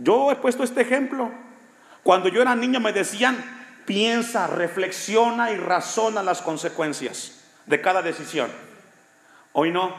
Yo 0.01 0.33
he 0.33 0.35
puesto 0.35 0.65
este 0.65 0.81
ejemplo. 0.81 1.31
Cuando 2.03 2.29
yo 2.29 2.43
era 2.43 2.57
niño 2.57 2.81
me 2.81 2.93
decían, 2.93 3.37
piensa, 3.85 4.49
reflexiona 4.49 5.53
y 5.53 5.57
razona 5.59 6.25
las 6.25 6.43
consecuencias 6.43 7.45
de 7.67 7.81
cada 7.81 8.03
decisión. 8.03 8.51
Hoy 9.53 9.71
no. 9.71 9.95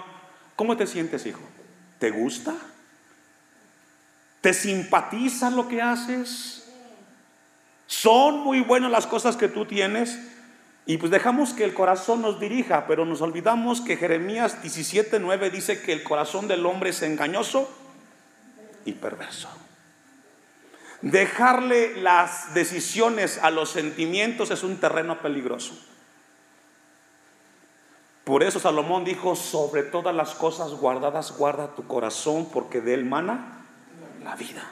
¿Cómo 0.57 0.75
te 0.75 0.85
sientes, 0.85 1.25
hijo? 1.25 1.39
¿Te 1.99 2.11
gusta? 2.11 2.53
¿Te 4.47 4.53
simpatiza 4.53 5.49
lo 5.49 5.67
que 5.67 5.81
haces? 5.81 6.63
Son 7.85 8.39
muy 8.39 8.61
buenas 8.61 8.89
las 8.89 9.05
cosas 9.05 9.35
que 9.35 9.49
tú 9.49 9.65
tienes. 9.65 10.17
Y 10.85 10.95
pues 10.95 11.11
dejamos 11.11 11.51
que 11.51 11.65
el 11.65 11.73
corazón 11.73 12.21
nos 12.21 12.39
dirija, 12.39 12.87
pero 12.87 13.03
nos 13.03 13.19
olvidamos 13.19 13.81
que 13.81 13.97
Jeremías 13.97 14.63
17:9 14.63 15.51
dice 15.51 15.81
que 15.81 15.91
el 15.91 16.01
corazón 16.01 16.47
del 16.47 16.65
hombre 16.65 16.91
es 16.91 17.01
engañoso 17.01 17.69
y 18.85 18.93
perverso. 18.93 19.49
Dejarle 21.01 21.97
las 21.97 22.53
decisiones 22.53 23.39
a 23.39 23.51
los 23.51 23.71
sentimientos 23.71 24.49
es 24.49 24.63
un 24.63 24.77
terreno 24.77 25.21
peligroso. 25.21 25.77
Por 28.23 28.43
eso 28.43 28.61
Salomón 28.61 29.03
dijo, 29.03 29.35
sobre 29.35 29.83
todas 29.83 30.15
las 30.15 30.35
cosas 30.35 30.71
guardadas, 30.71 31.37
guarda 31.37 31.75
tu 31.75 31.85
corazón, 31.85 32.47
porque 32.49 32.79
de 32.79 32.93
él 32.93 33.03
mana 33.03 33.56
la 34.27 34.35
vida. 34.35 34.63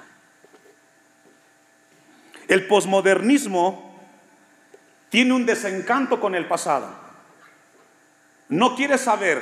El 2.50 2.68
posmodernismo 2.68 3.98
tiene 5.10 5.34
un 5.34 5.46
desencanto 5.46 6.20
con 6.20 6.36
el 6.36 6.46
pasado. 6.46 6.94
No 8.50 8.76
quiere 8.76 8.98
saber. 8.98 9.42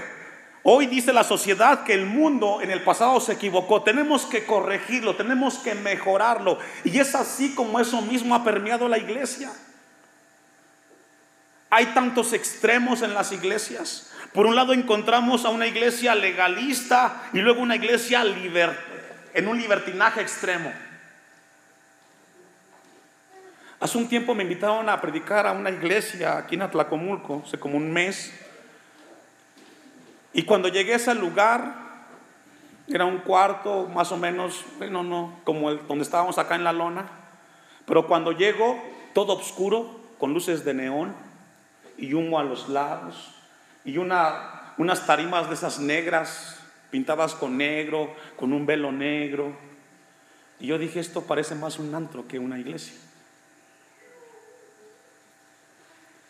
Hoy 0.62 0.86
dice 0.86 1.12
la 1.14 1.24
sociedad 1.24 1.84
que 1.84 1.96
el 1.96 2.06
mundo 2.06 2.62
en 2.62 2.70
el 2.70 2.84
pasado 2.84 3.20
se 3.20 3.34
equivocó. 3.34 3.82
Tenemos 3.82 4.28
que 4.28 4.46
corregirlo, 4.46 5.16
tenemos 5.16 5.58
que 5.58 5.74
mejorarlo. 5.74 6.60
Y 6.84 7.00
es 7.00 7.16
así 7.16 7.56
como 7.56 7.80
eso 7.80 8.00
mismo 8.04 8.36
ha 8.36 8.44
permeado 8.44 8.88
la 8.88 9.00
iglesia. 9.00 9.52
Hay 11.72 11.88
tantos 11.88 12.34
extremos 12.34 13.02
en 13.02 13.16
las 13.16 13.32
iglesias. 13.32 14.12
Por 14.32 14.46
un 14.46 14.56
lado 14.56 14.74
encontramos 14.74 15.44
a 15.44 15.50
una 15.50 15.66
iglesia 15.66 16.14
legalista 16.14 17.24
y 17.34 17.40
luego 17.40 17.62
una 17.62 17.76
iglesia 17.76 18.24
liberal 18.24 18.93
en 19.34 19.48
un 19.48 19.58
libertinaje 19.58 20.22
extremo. 20.22 20.72
Hace 23.80 23.98
un 23.98 24.08
tiempo 24.08 24.34
me 24.34 24.44
invitaron 24.44 24.88
a 24.88 25.02
predicar 25.02 25.46
a 25.46 25.52
una 25.52 25.70
iglesia 25.70 26.38
aquí 26.38 26.56
en 26.56 26.62
Atlacomulco, 26.62 27.44
hace 27.46 27.60
como 27.60 27.78
un 27.78 27.92
mes. 27.92 28.34
Y 30.32 30.44
cuando 30.44 30.70
llegué 30.70 30.94
a 30.94 30.98
ese 30.98 31.14
lugar, 31.16 31.76
era 32.88 33.06
un 33.06 33.20
cuarto 33.20 33.88
más 33.88 34.12
o 34.12 34.18
menos, 34.18 34.64
bueno, 34.78 35.04
no, 35.04 35.40
como 35.44 35.70
el 35.70 35.86
donde 35.88 36.04
estábamos 36.04 36.38
acá 36.38 36.56
en 36.56 36.64
la 36.64 36.72
lona. 36.72 37.06
Pero 37.86 38.08
cuando 38.08 38.32
llego, 38.32 38.82
todo 39.14 39.38
oscuro, 39.38 40.00
con 40.18 40.34
luces 40.34 40.64
de 40.64 40.74
neón 40.74 41.14
y 41.98 42.14
humo 42.14 42.40
a 42.40 42.44
los 42.44 42.70
lados 42.70 43.36
y 43.84 43.98
una, 43.98 44.74
unas 44.78 45.06
tarimas 45.06 45.50
de 45.50 45.56
esas 45.56 45.80
negras, 45.80 46.63
pintadas 46.94 47.34
con 47.34 47.58
negro, 47.58 48.14
con 48.36 48.54
un 48.54 48.68
velo 48.68 48.92
negro. 48.92 49.52
Y 50.60 50.68
yo 50.68 50.78
dije, 50.78 51.00
esto 51.00 51.24
parece 51.24 51.56
más 51.56 51.80
un 51.80 51.96
antro 51.96 52.28
que 52.28 52.38
una 52.38 52.60
iglesia. 52.60 52.94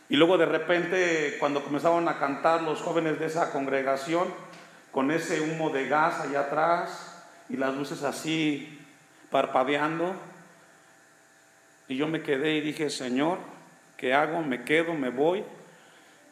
Y 0.08 0.16
luego 0.16 0.38
de 0.38 0.46
repente, 0.46 1.36
cuando 1.38 1.66
comenzaban 1.66 2.08
a 2.08 2.18
cantar 2.18 2.62
los 2.62 2.80
jóvenes 2.80 3.20
de 3.20 3.26
esa 3.26 3.52
congregación, 3.52 4.34
con 4.94 5.12
ese 5.12 5.42
humo 5.42 5.70
de 5.70 5.90
gas 5.90 6.22
allá 6.22 6.40
atrás 6.40 7.26
y 7.50 7.58
las 7.58 7.76
luces 7.76 8.02
así 8.04 8.80
parpadeando, 9.32 10.16
y 11.90 11.98
yo 11.98 12.08
me 12.08 12.22
quedé 12.22 12.54
y 12.56 12.62
dije, 12.62 12.90
Señor, 12.90 13.38
¿qué 13.98 14.14
hago? 14.14 14.42
¿Me 14.42 14.64
quedo? 14.64 14.94
¿Me 14.94 15.10
voy? 15.10 15.44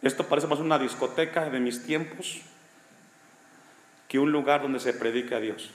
Esto 0.01 0.25
parece 0.25 0.47
más 0.47 0.59
una 0.59 0.79
discoteca 0.79 1.49
de 1.49 1.59
mis 1.59 1.85
tiempos 1.85 2.43
que 4.11 4.19
un 4.19 4.33
lugar 4.33 4.61
donde 4.61 4.81
se 4.81 4.91
predica 4.91 5.37
a 5.37 5.39
Dios. 5.39 5.71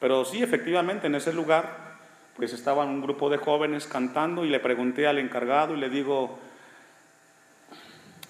Pero 0.00 0.24
sí, 0.24 0.42
efectivamente, 0.42 1.08
en 1.08 1.14
ese 1.14 1.30
lugar, 1.30 1.98
pues 2.36 2.54
estaban 2.54 2.88
un 2.88 3.02
grupo 3.02 3.28
de 3.28 3.36
jóvenes 3.36 3.86
cantando 3.86 4.46
y 4.46 4.48
le 4.48 4.60
pregunté 4.60 5.06
al 5.06 5.18
encargado 5.18 5.74
y 5.74 5.78
le 5.78 5.90
digo, 5.90 6.38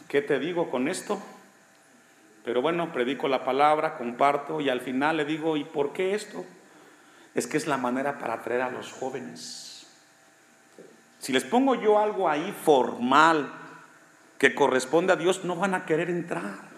¿qué 0.09 0.21
te 0.21 0.41
digo 0.41 0.69
con 0.69 0.89
esto? 0.89 1.23
Pero 2.45 2.61
bueno, 2.61 2.93
predico 2.93 3.29
la 3.29 3.45
palabra, 3.45 3.97
comparto 3.97 4.61
y 4.61 4.69
al 4.69 4.81
final 4.81 5.19
le 5.19 5.25
digo, 5.25 5.57
¿y 5.57 5.63
por 5.63 5.93
qué 5.93 6.17
esto? 6.17 6.45
Es 7.37 7.47
que 7.47 7.59
es 7.59 7.69
la 7.69 7.77
manera 7.77 8.19
para 8.19 8.35
atraer 8.35 8.63
a 8.63 8.71
los 8.73 8.91
jóvenes. 8.91 9.87
Si 11.21 11.33
les 11.33 11.45
pongo 11.45 11.77
yo 11.77 12.01
algo 12.01 12.29
ahí 12.29 12.53
formal 12.65 13.49
que 14.39 14.57
corresponde 14.57 15.13
a 15.13 15.17
Dios, 15.17 15.45
no 15.45 15.55
van 15.55 15.75
a 15.75 15.87
querer 15.87 16.11
entrar. 16.11 16.76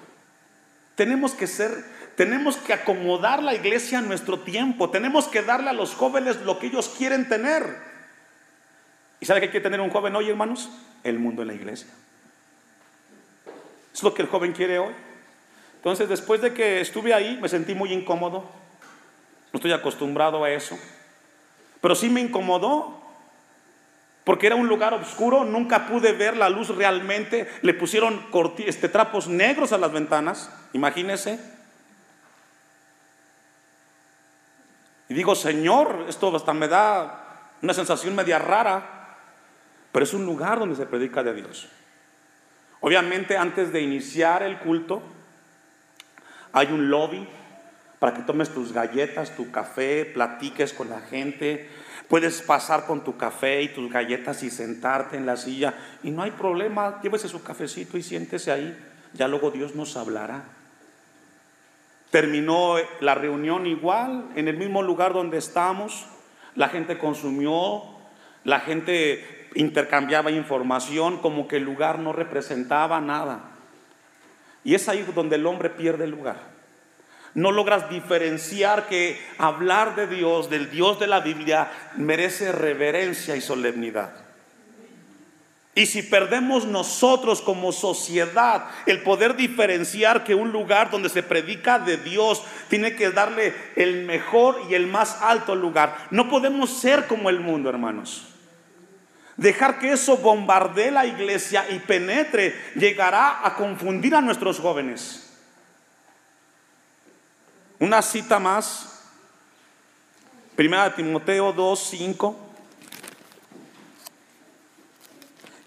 Tenemos 0.99 1.33
que 1.33 1.47
ser, 1.47 1.85
tenemos 2.17 2.57
que 2.57 2.73
acomodar 2.73 3.41
la 3.41 3.55
iglesia 3.55 4.01
a 4.01 4.03
nuestro 4.03 4.41
tiempo, 4.41 4.91
tenemos 4.91 5.29
que 5.29 5.43
darle 5.43 5.71
a 5.71 5.73
los 5.73 5.95
jóvenes 5.95 6.41
lo 6.41 6.59
que 6.59 6.67
ellos 6.67 6.93
quieren 6.99 7.29
tener. 7.29 7.77
¿Y 9.21 9.27
sabe 9.27 9.41
qué 9.41 9.49
quiere 9.49 9.63
tener 9.63 9.81
un 9.81 9.91
joven 9.91 10.17
hoy, 10.17 10.29
hermanos? 10.29 10.69
El 11.05 11.21
mundo 11.21 11.43
en 11.43 11.49
la 11.49 11.55
iglesia. 11.55 11.87
Es 13.95 14.03
lo 14.03 14.13
que 14.13 14.23
el 14.23 14.29
joven 14.29 14.51
quiere 14.51 14.81
hoy. 14.81 14.93
Entonces, 15.77 16.09
después 16.09 16.41
de 16.41 16.53
que 16.53 16.81
estuve 16.81 17.15
ahí, 17.15 17.39
me 17.41 17.49
sentí 17.49 17.77
muy 17.77 17.93
incómodo. 17.93 18.51
No 19.53 19.59
estoy 19.59 19.71
acostumbrado 19.71 20.43
a 20.43 20.51
eso. 20.51 20.77
Pero 21.81 21.95
sí 21.95 22.09
me 22.11 22.23
incomodó. 22.23 23.01
Porque 24.29 24.47
era 24.47 24.57
un 24.57 24.69
lugar 24.69 24.93
oscuro, 24.93 25.43
nunca 25.43 25.87
pude 25.87 26.13
ver 26.13 26.37
la 26.37 26.51
luz 26.51 26.69
realmente. 26.69 27.49
Le 27.63 27.73
pusieron 27.73 28.27
este, 28.59 28.91
trapos 28.91 29.27
negros 29.27 29.73
a 29.73 29.79
las 29.79 29.91
ventanas, 29.91 30.55
imagínese. 30.75 31.41
Y 35.09 35.15
digo, 35.15 35.35
Señor, 35.35 36.05
esto 36.11 36.37
hasta 36.37 36.53
me 36.53 36.69
da 36.69 37.47
una 37.63 37.73
sensación 37.73 38.15
media 38.15 38.39
rara, 38.39 39.17
pero 39.93 40.05
es 40.05 40.13
un 40.13 40.27
lugar 40.27 40.59
donde 40.59 40.77
se 40.77 40.85
predica 40.85 41.23
de 41.23 41.33
Dios. 41.33 41.67
Obviamente 42.81 43.39
antes 43.39 43.73
de 43.73 43.81
iniciar 43.81 44.43
el 44.43 44.59
culto 44.59 45.03
hay 46.53 46.67
un 46.67 46.91
lobby 46.91 47.27
para 47.99 48.13
que 48.13 48.21
tomes 48.25 48.51
tus 48.51 48.75
galletas, 48.75 49.35
tu 49.35 49.51
café, 49.51 50.05
platiques 50.05 50.75
con 50.75 50.91
la 50.91 51.01
gente. 51.01 51.71
Puedes 52.09 52.41
pasar 52.41 52.87
con 52.87 53.05
tu 53.05 53.17
café 53.19 53.63
y 53.63 53.69
tus 53.69 53.93
galletas 53.93 54.43
y 54.43 54.51
sentarte 54.51 55.17
en 55.17 55.27
la 55.27 55.37
silla 55.37 55.75
y 56.03 56.11
no 56.11 56.23
hay 56.23 56.31
problema, 56.31 57.01
llévese 57.03 57.29
su 57.29 57.43
cafecito 57.43 57.99
y 57.99 58.03
siéntese 58.03 58.51
ahí. 58.51 58.77
Ya 59.13 59.29
luego 59.29 59.51
Dios 59.51 59.75
nos 59.75 59.97
hablará. 59.97 60.45
Terminó 62.11 62.77
la 63.01 63.15
reunión 63.15 63.67
igual, 63.67 64.31
en 64.35 64.49
el 64.49 64.57
mismo 64.57 64.83
lugar 64.83 65.13
donde 65.13 65.37
estamos. 65.37 66.07
La 66.55 66.71
gente 66.71 66.97
consumió, 66.97 67.83
la 68.45 68.61
gente 68.61 69.49
intercambiaba 69.55 70.31
información 70.31 71.19
como 71.19 71.47
que 71.47 71.57
el 71.57 71.65
lugar 71.65 71.99
no 71.99 72.15
representaba 72.15 73.01
nada. 73.01 73.51
Y 74.65 74.75
es 74.75 74.89
ahí 74.89 75.07
donde 75.15 75.37
el 75.37 75.47
hombre 75.47 75.69
pierde 75.71 76.05
el 76.05 76.11
lugar. 76.11 76.58
No 77.35 77.53
logras 77.53 77.91
diferenciar 77.91 78.89
que 78.89 79.21
hablar 79.39 79.95
de 79.97 80.07
Dios, 80.07 80.51
del 80.51 80.71
Dios 80.71 80.99
de 80.99 81.07
la 81.07 81.21
Biblia, 81.21 81.71
merece 81.97 82.53
reverencia 82.53 83.37
y 83.37 83.41
solemnidad. 83.41 84.29
Y 85.79 85.87
si 85.87 86.03
perdemos 86.03 86.67
nosotros 86.67 87.41
como 87.41 87.71
sociedad 87.71 88.65
el 88.87 89.01
poder 89.05 89.37
diferenciar 89.37 90.25
que 90.25 90.35
un 90.35 90.51
lugar 90.51 90.91
donde 90.91 91.09
se 91.09 91.23
predica 91.23 91.79
de 91.79 91.97
Dios 91.99 92.43
tiene 92.69 92.97
que 92.97 93.11
darle 93.11 93.55
el 93.77 94.05
mejor 94.05 94.61
y 94.69 94.75
el 94.75 94.89
más 94.89 95.23
alto 95.23 95.55
lugar, 95.55 95.97
no 96.11 96.29
podemos 96.29 96.71
ser 96.81 97.07
como 97.07 97.31
el 97.31 97.39
mundo, 97.39 97.71
hermanos. 97.71 98.27
Dejar 99.37 99.79
que 99.79 99.93
eso 99.93 100.17
bombardee 100.17 100.91
la 100.91 101.07
iglesia 101.07 101.65
y 101.71 101.79
penetre 101.79 102.57
llegará 102.75 103.47
a 103.47 103.55
confundir 103.55 104.17
a 104.17 104.21
nuestros 104.21 104.59
jóvenes. 104.59 105.28
Una 107.81 108.03
cita 108.03 108.39
más. 108.39 109.03
Primera 110.57 110.89
de 110.89 110.97
Timoteo 110.97 111.53
2, 111.53 111.79
5. 111.79 112.37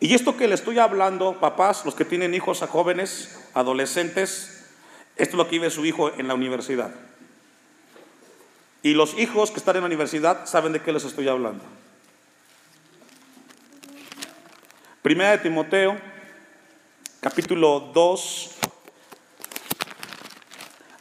Y 0.02 0.14
esto 0.14 0.36
que 0.36 0.48
le 0.48 0.56
estoy 0.56 0.80
hablando, 0.80 1.40
papás, 1.40 1.86
los 1.86 1.96
que 1.96 2.04
tienen 2.04 2.34
hijos 2.34 2.64
a 2.64 2.68
jóvenes, 2.68 3.40
adolescentes, 3.54 4.66
esto 5.16 5.36
es 5.36 5.38
lo 5.38 5.46
que 5.46 5.52
vive 5.52 5.70
su 5.70 5.86
hijo 5.86 6.12
en 6.14 6.28
la 6.28 6.34
universidad. 6.34 6.92
Y 8.84 8.96
los 8.96 9.18
hijos 9.18 9.52
que 9.52 9.60
están 9.60 9.76
en 9.76 9.84
la 9.84 9.88
universidad 9.88 10.48
saben 10.48 10.74
de 10.74 10.82
qué 10.82 10.92
les 10.92 11.04
estoy 11.04 11.28
hablando. 11.28 11.64
Primera 15.04 15.32
de 15.32 15.38
Timoteo, 15.38 15.98
capítulo 17.22 17.92
2, 17.94 18.56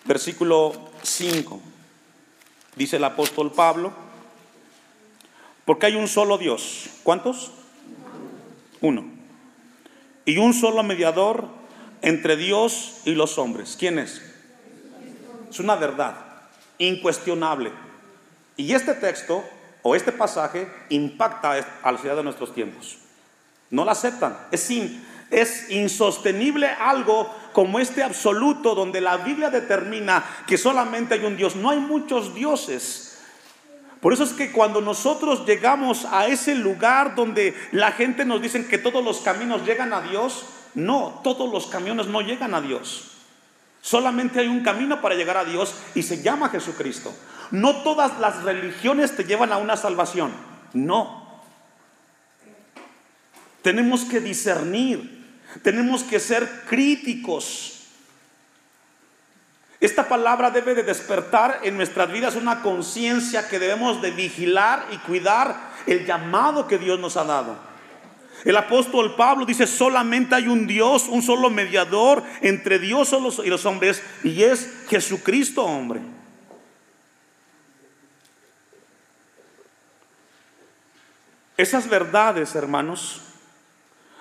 versículo 0.05 0.90
5. 1.03 1.61
Dice 2.77 2.97
el 2.97 3.05
apóstol 3.05 3.53
Pablo, 3.53 3.93
porque 5.65 5.87
hay 5.87 5.95
un 5.95 6.09
solo 6.09 6.39
Dios. 6.39 6.91
¿Cuántos? 7.03 7.53
Uno. 8.81 9.05
Y 10.25 10.39
un 10.39 10.55
solo 10.55 10.83
mediador 10.83 11.47
entre 12.03 12.37
Dios 12.37 13.01
y 13.05 13.15
los 13.15 13.39
hombres. 13.39 13.77
¿Quién 13.79 13.99
es? 13.99 14.23
Es 15.51 15.59
una 15.61 15.77
verdad 15.77 16.17
incuestionable. 16.79 17.73
Y 18.57 18.73
este 18.75 18.95
texto 18.95 19.45
o 19.83 19.95
este 19.95 20.13
pasaje 20.13 20.69
impacta 20.89 21.53
a 21.83 21.93
la 21.93 21.99
ciudad 21.99 22.17
de 22.17 22.23
nuestros 22.23 22.55
tiempos. 22.55 22.99
No 23.71 23.85
la 23.85 23.93
aceptan. 23.93 24.37
Es, 24.51 24.69
es 25.31 25.71
insostenible 25.71 26.67
algo 26.67 27.33
como 27.53 27.79
este 27.79 28.03
absoluto 28.03 28.75
donde 28.75 29.01
la 29.01 29.19
Biblia 29.19 29.51
determina 29.51 30.25
que 30.47 30.59
solamente 30.59 31.15
hay 31.15 31.25
un 31.25 31.37
Dios. 31.37 31.57
No 31.57 31.71
hay 31.71 31.79
muchos 31.79 32.35
dioses. 32.35 33.19
Por 34.01 34.13
eso 34.13 34.25
es 34.25 34.33
que 34.33 34.51
cuando 34.51 34.81
nosotros 34.81 35.47
llegamos 35.47 36.07
a 36.07 36.27
ese 36.27 36.55
lugar 36.55 37.15
donde 37.15 37.55
la 37.71 37.93
gente 37.93 38.25
nos 38.25 38.41
dice 38.41 38.67
que 38.67 38.79
todos 38.79 39.05
los 39.05 39.21
caminos 39.21 39.65
llegan 39.67 39.93
a 39.93 40.01
Dios, 40.01 40.47
no, 40.75 41.21
todos 41.23 41.53
los 41.53 41.67
caminos 41.67 42.07
no 42.07 42.23
llegan 42.23 42.55
a 42.55 42.61
Dios. 42.61 43.11
Solamente 43.83 44.41
hay 44.41 44.49
un 44.49 44.63
camino 44.63 45.01
para 45.01 45.15
llegar 45.15 45.37
a 45.37 45.45
Dios 45.45 45.75
y 45.95 46.03
se 46.03 46.23
llama 46.23 46.49
Jesucristo. 46.49 47.15
No 47.51 47.83
todas 47.83 48.19
las 48.21 48.43
religiones 48.43 49.17
te 49.17 49.25
llevan 49.25 49.53
a 49.53 49.59
una 49.59 49.77
salvación. 49.77 50.33
No, 50.73 51.21
tenemos 53.63 54.05
que 54.05 54.21
discernir, 54.21 55.20
tenemos 55.63 56.05
que 56.05 56.21
ser 56.21 56.65
críticos. 56.69 57.77
Esta 59.81 60.09
palabra 60.09 60.51
debe 60.51 60.75
de 60.75 60.83
despertar 60.83 61.61
en 61.63 61.77
nuestras 61.77 62.13
vidas 62.13 62.37
una 62.37 62.61
conciencia 62.61 63.49
que 63.49 63.59
debemos 63.59 64.03
de 64.03 64.11
vigilar 64.11 64.87
y 64.93 64.99
cuidar 64.99 65.71
el 65.87 66.05
llamado 66.05 66.67
que 66.67 66.79
Dios 66.79 67.01
nos 67.01 67.17
ha 67.17 67.25
dado. 67.25 67.71
El 68.45 68.57
apóstol 68.57 69.17
Pablo 69.17 69.45
dice, 69.45 69.67
solamente 69.67 70.35
hay 70.35 70.49
un 70.49 70.67
Dios, 70.67 71.09
un 71.09 71.23
solo 71.23 71.51
mediador 71.51 72.23
entre 72.41 72.79
Dios 72.79 73.15
y 73.45 73.49
los 73.49 73.67
hombres, 73.67 74.03
y 74.23 74.43
es 74.43 74.71
Jesucristo 74.89 75.65
hombre. 75.65 76.01
Esas 81.57 81.89
verdades, 81.89 82.55
hermanos, 82.55 83.21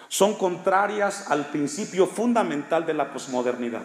son 0.10 0.34
contrarias 0.36 1.30
al 1.30 1.46
principio 1.46 2.08
fundamental 2.08 2.86
de 2.86 2.96
la 2.96 3.14
posmodernidad. 3.14 3.84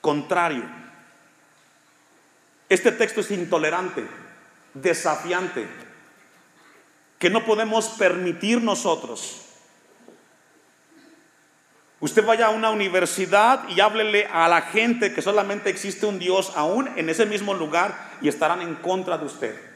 Contrario. 0.00 0.64
Este 2.68 2.92
texto 2.92 3.20
es 3.20 3.30
intolerante, 3.32 4.06
desafiante, 4.74 5.66
que 7.18 7.28
no 7.28 7.44
podemos 7.44 7.88
permitir 7.90 8.62
nosotros. 8.62 9.44
Usted 12.00 12.24
vaya 12.24 12.46
a 12.46 12.50
una 12.50 12.70
universidad 12.70 13.68
y 13.68 13.80
háblele 13.80 14.26
a 14.26 14.46
la 14.46 14.62
gente 14.62 15.12
que 15.12 15.22
solamente 15.22 15.70
existe 15.70 16.06
un 16.06 16.20
Dios 16.20 16.52
aún 16.54 16.88
en 16.96 17.08
ese 17.08 17.26
mismo 17.26 17.54
lugar 17.54 18.12
y 18.20 18.28
estarán 18.28 18.62
en 18.62 18.76
contra 18.76 19.18
de 19.18 19.26
usted. 19.26 19.67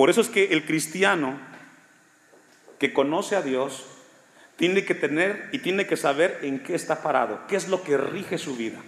Por 0.00 0.08
eso 0.08 0.22
es 0.22 0.30
que 0.30 0.54
el 0.54 0.64
cristiano 0.64 1.38
que 2.78 2.94
conoce 2.94 3.36
a 3.36 3.42
Dios 3.42 3.84
tiene 4.56 4.86
que 4.86 4.94
tener 4.94 5.50
y 5.52 5.58
tiene 5.58 5.86
que 5.86 5.98
saber 5.98 6.38
en 6.40 6.62
qué 6.62 6.74
está 6.74 7.02
parado, 7.02 7.46
qué 7.48 7.56
es 7.56 7.68
lo 7.68 7.82
que 7.82 7.98
rige 7.98 8.38
su 8.38 8.56
vida. 8.56 8.78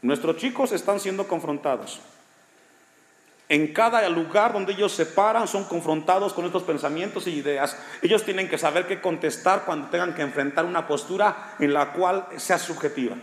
Nuestros 0.00 0.38
chicos 0.38 0.72
están 0.72 0.98
siendo 0.98 1.28
confrontados. 1.28 2.00
En 3.50 3.74
cada 3.74 4.08
lugar 4.08 4.54
donde 4.54 4.72
ellos 4.72 4.92
se 4.92 5.04
paran 5.04 5.46
son 5.46 5.64
confrontados 5.64 6.32
con 6.32 6.46
estos 6.46 6.62
pensamientos 6.62 7.26
y 7.26 7.32
ideas. 7.32 7.76
Ellos 8.00 8.24
tienen 8.24 8.48
que 8.48 8.56
saber 8.56 8.86
qué 8.86 9.02
contestar 9.02 9.66
cuando 9.66 9.88
tengan 9.88 10.14
que 10.14 10.22
enfrentar 10.22 10.64
una 10.64 10.88
postura 10.88 11.54
en 11.58 11.74
la 11.74 11.92
cual 11.92 12.26
sea 12.38 12.58
subjetiva. 12.58 13.18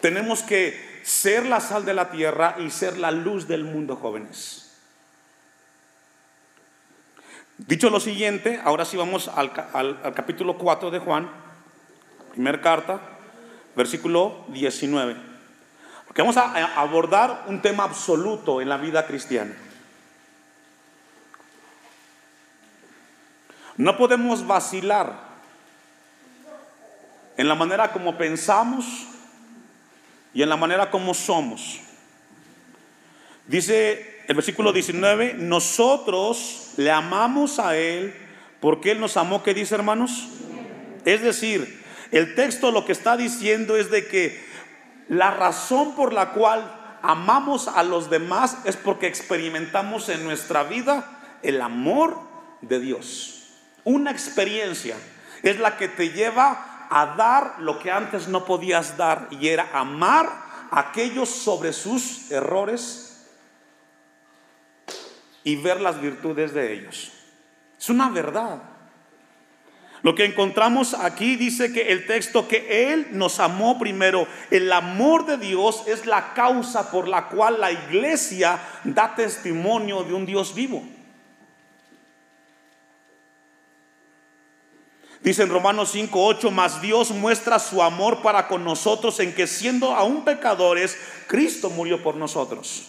Tenemos 0.00 0.42
que 0.42 0.89
ser 1.02 1.46
la 1.46 1.60
sal 1.60 1.84
de 1.84 1.94
la 1.94 2.10
tierra 2.10 2.56
y 2.58 2.70
ser 2.70 2.98
la 2.98 3.10
luz 3.10 3.46
del 3.48 3.64
mundo, 3.64 3.96
jóvenes. 3.96 4.70
Dicho 7.66 7.90
lo 7.90 8.00
siguiente, 8.00 8.60
ahora 8.64 8.84
sí 8.84 8.96
vamos 8.96 9.28
al, 9.28 9.52
capítulo 10.14 10.56
4 10.56 10.90
de 10.90 10.98
Juan, 10.98 11.30
primera 12.32 12.60
carta, 12.60 13.00
versículo 13.76 14.44
19. 14.48 15.14
Porque 16.06 16.22
vamos 16.22 16.38
a 16.38 16.80
abordar 16.80 17.44
un 17.48 17.60
tema 17.60 17.84
absoluto 17.84 18.60
en 18.60 18.68
la 18.68 18.78
vida 18.78 19.06
cristiana. 19.06 19.54
No 23.76 23.96
podemos 23.96 24.46
vacilar 24.46 25.30
en 27.36 27.48
la 27.48 27.54
manera 27.54 27.92
como 27.92 28.18
pensamos 28.18 29.09
y 30.32 30.42
en 30.42 30.48
la 30.48 30.56
manera 30.56 30.90
como 30.90 31.14
somos. 31.14 31.80
Dice 33.46 34.22
el 34.28 34.34
versículo 34.36 34.72
19, 34.72 35.34
nosotros 35.34 36.72
le 36.76 36.90
amamos 36.90 37.58
a 37.58 37.76
Él 37.76 38.14
porque 38.60 38.92
Él 38.92 39.00
nos 39.00 39.16
amó, 39.16 39.42
¿qué 39.42 39.54
dice 39.54 39.74
hermanos? 39.74 40.28
Es 41.04 41.22
decir, 41.22 41.82
el 42.12 42.34
texto 42.34 42.70
lo 42.70 42.84
que 42.84 42.92
está 42.92 43.16
diciendo 43.16 43.76
es 43.76 43.90
de 43.90 44.06
que 44.06 44.40
la 45.08 45.30
razón 45.30 45.96
por 45.96 46.12
la 46.12 46.30
cual 46.30 46.98
amamos 47.02 47.66
a 47.68 47.82
los 47.82 48.10
demás 48.10 48.58
es 48.64 48.76
porque 48.76 49.06
experimentamos 49.06 50.08
en 50.08 50.22
nuestra 50.24 50.62
vida 50.64 51.38
el 51.42 51.60
amor 51.60 52.16
de 52.60 52.78
Dios. 52.78 53.48
Una 53.84 54.10
experiencia 54.10 54.96
es 55.42 55.58
la 55.58 55.76
que 55.76 55.88
te 55.88 56.10
lleva 56.10 56.69
a 56.90 57.14
dar 57.16 57.60
lo 57.60 57.78
que 57.78 57.90
antes 57.90 58.28
no 58.28 58.44
podías 58.44 58.96
dar 58.96 59.28
y 59.30 59.48
era 59.48 59.70
amar 59.72 60.26
a 60.70 60.80
aquellos 60.80 61.28
sobre 61.28 61.72
sus 61.72 62.30
errores 62.30 63.28
y 65.44 65.56
ver 65.56 65.80
las 65.80 66.00
virtudes 66.00 66.52
de 66.52 66.74
ellos. 66.74 67.12
Es 67.78 67.88
una 67.88 68.10
verdad. 68.10 68.62
Lo 70.02 70.14
que 70.14 70.24
encontramos 70.24 70.94
aquí 70.94 71.36
dice 71.36 71.72
que 71.72 71.92
el 71.92 72.06
texto 72.06 72.48
que 72.48 72.92
Él 72.92 73.08
nos 73.12 73.38
amó 73.38 73.78
primero, 73.78 74.26
el 74.50 74.72
amor 74.72 75.26
de 75.26 75.36
Dios 75.36 75.84
es 75.86 76.06
la 76.06 76.32
causa 76.32 76.90
por 76.90 77.06
la 77.06 77.28
cual 77.28 77.60
la 77.60 77.70
iglesia 77.70 78.58
da 78.84 79.14
testimonio 79.14 80.02
de 80.04 80.14
un 80.14 80.26
Dios 80.26 80.54
vivo. 80.54 80.82
Dice 85.22 85.42
en 85.42 85.50
Romanos 85.50 85.90
5, 85.92 86.24
8, 86.24 86.50
más 86.50 86.80
Dios 86.80 87.10
muestra 87.10 87.58
su 87.58 87.82
amor 87.82 88.22
para 88.22 88.48
con 88.48 88.64
nosotros 88.64 89.20
en 89.20 89.34
que 89.34 89.46
siendo 89.46 89.94
aún 89.94 90.24
pecadores, 90.24 90.96
Cristo 91.26 91.68
murió 91.68 92.02
por 92.02 92.16
nosotros. 92.16 92.86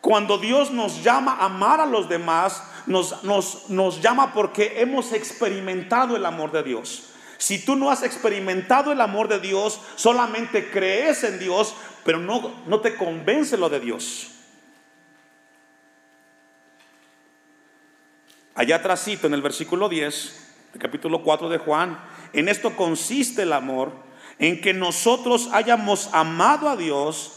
Cuando 0.00 0.38
Dios 0.38 0.70
nos 0.70 1.02
llama 1.02 1.32
a 1.32 1.46
amar 1.46 1.80
a 1.80 1.86
los 1.86 2.08
demás, 2.08 2.62
nos, 2.86 3.24
nos, 3.24 3.68
nos 3.68 4.00
llama 4.00 4.32
porque 4.32 4.80
hemos 4.80 5.12
experimentado 5.12 6.14
el 6.14 6.24
amor 6.24 6.52
de 6.52 6.62
Dios. 6.62 7.10
Si 7.38 7.64
tú 7.64 7.74
no 7.74 7.90
has 7.90 8.04
experimentado 8.04 8.92
el 8.92 9.00
amor 9.00 9.26
de 9.28 9.40
Dios, 9.40 9.80
solamente 9.96 10.70
crees 10.70 11.24
en 11.24 11.40
Dios, 11.40 11.74
pero 12.04 12.18
no, 12.18 12.54
no 12.66 12.80
te 12.80 12.94
convence 12.94 13.56
lo 13.56 13.68
de 13.68 13.80
Dios. 13.80 14.30
Allá 18.54 18.76
atrásito 18.76 19.26
en 19.26 19.34
el 19.34 19.42
versículo 19.42 19.88
10, 19.88 20.43
el 20.74 20.80
capítulo 20.80 21.22
4 21.22 21.48
de 21.48 21.58
Juan, 21.58 21.98
en 22.32 22.48
esto 22.48 22.74
consiste 22.76 23.42
el 23.42 23.52
amor, 23.52 23.92
en 24.38 24.60
que 24.60 24.74
nosotros 24.74 25.48
hayamos 25.52 26.10
amado 26.12 26.68
a 26.68 26.76
Dios. 26.76 27.32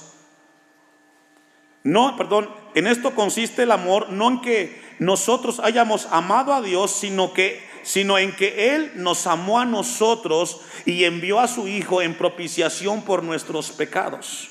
No, 1.84 2.18
perdón, 2.18 2.50
en 2.74 2.88
esto 2.88 3.14
consiste 3.14 3.64
el 3.64 3.72
amor, 3.72 4.10
no 4.10 4.28
en 4.28 4.42
que 4.42 4.82
nosotros 4.98 5.60
hayamos 5.60 6.08
amado 6.12 6.52
a 6.54 6.62
Dios, 6.62 6.92
sino 6.92 7.34
que 7.34 7.66
sino 7.84 8.18
en 8.18 8.36
que 8.36 8.76
él 8.76 8.92
nos 8.96 9.28
amó 9.28 9.62
a 9.62 9.66
nosotros 9.66 10.60
y 10.86 11.06
envió 11.06 11.40
a 11.40 11.48
su 11.48 11.70
hijo 11.70 12.02
en 12.02 12.18
propiciación 12.18 13.04
por 13.04 13.24
nuestros 13.24 13.72
pecados. 13.72 14.50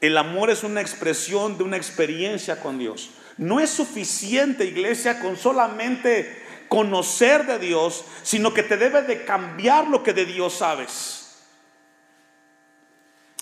El 0.00 0.18
amor 0.18 0.50
es 0.50 0.62
una 0.62 0.80
expresión 0.80 1.58
de 1.58 1.64
una 1.64 1.76
experiencia 1.76 2.60
con 2.60 2.78
Dios. 2.78 3.10
No 3.38 3.58
es 3.58 3.70
suficiente, 3.70 4.66
iglesia, 4.66 5.18
con 5.18 5.36
solamente 5.36 6.45
conocer 6.68 7.46
de 7.46 7.58
Dios, 7.58 8.04
sino 8.22 8.52
que 8.54 8.62
te 8.62 8.76
debe 8.76 9.02
de 9.02 9.24
cambiar 9.24 9.88
lo 9.88 10.02
que 10.02 10.12
de 10.12 10.24
Dios 10.24 10.54
sabes. 10.54 11.26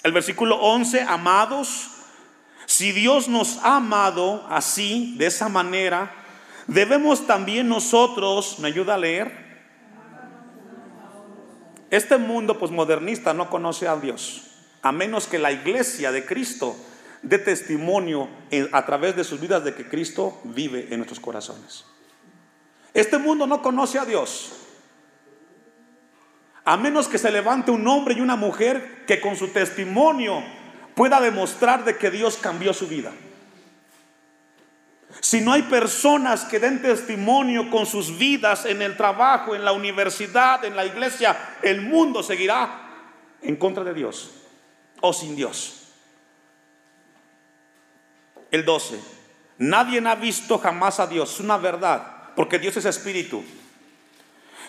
El 0.02 0.12
versículo 0.12 0.56
11, 0.56 1.02
amados, 1.02 1.90
si 2.66 2.92
Dios 2.92 3.28
nos 3.28 3.58
ha 3.58 3.76
amado 3.76 4.46
así, 4.50 5.14
de 5.16 5.26
esa 5.26 5.48
manera, 5.48 6.14
debemos 6.66 7.26
también 7.26 7.68
nosotros, 7.68 8.58
¿me 8.58 8.68
ayuda 8.68 8.94
a 8.94 8.98
leer? 8.98 9.44
Este 11.90 12.16
mundo 12.18 12.58
posmodernista 12.58 13.32
no 13.34 13.48
conoce 13.48 13.86
a 13.86 13.96
Dios, 13.96 14.42
a 14.82 14.92
menos 14.92 15.26
que 15.26 15.38
la 15.38 15.52
iglesia 15.52 16.12
de 16.12 16.26
Cristo 16.26 16.76
dé 17.22 17.38
testimonio 17.38 18.28
a 18.72 18.84
través 18.84 19.16
de 19.16 19.24
sus 19.24 19.40
vidas 19.40 19.64
de 19.64 19.74
que 19.74 19.88
Cristo 19.88 20.40
vive 20.44 20.88
en 20.90 20.98
nuestros 20.98 21.20
corazones. 21.20 21.84
Este 22.94 23.18
mundo 23.18 23.46
no 23.46 23.60
conoce 23.60 23.98
a 23.98 24.04
Dios. 24.04 24.52
A 26.64 26.76
menos 26.76 27.08
que 27.08 27.18
se 27.18 27.30
levante 27.30 27.72
un 27.72 27.86
hombre 27.88 28.14
y 28.14 28.20
una 28.20 28.36
mujer 28.36 29.04
que 29.06 29.20
con 29.20 29.36
su 29.36 29.48
testimonio 29.48 30.42
pueda 30.94 31.20
demostrar 31.20 31.84
de 31.84 31.98
que 31.98 32.10
Dios 32.10 32.38
cambió 32.40 32.72
su 32.72 32.86
vida. 32.86 33.12
Si 35.20 35.40
no 35.40 35.52
hay 35.52 35.62
personas 35.62 36.44
que 36.44 36.60
den 36.60 36.80
testimonio 36.80 37.68
con 37.70 37.84
sus 37.84 38.16
vidas 38.16 38.64
en 38.64 38.80
el 38.80 38.96
trabajo, 38.96 39.54
en 39.54 39.64
la 39.64 39.72
universidad, 39.72 40.64
en 40.64 40.76
la 40.76 40.86
iglesia, 40.86 41.36
el 41.62 41.82
mundo 41.82 42.22
seguirá 42.22 42.80
en 43.42 43.56
contra 43.56 43.84
de 43.84 43.92
Dios 43.92 44.30
o 45.00 45.12
sin 45.12 45.36
Dios. 45.36 45.88
El 48.50 48.64
12. 48.64 49.00
Nadie 49.58 50.02
ha 50.06 50.14
visto 50.14 50.58
jamás 50.58 51.00
a 51.00 51.06
Dios. 51.06 51.34
Es 51.34 51.40
una 51.40 51.58
verdad 51.58 52.13
porque 52.36 52.58
Dios 52.58 52.76
es 52.76 52.84
espíritu. 52.84 53.44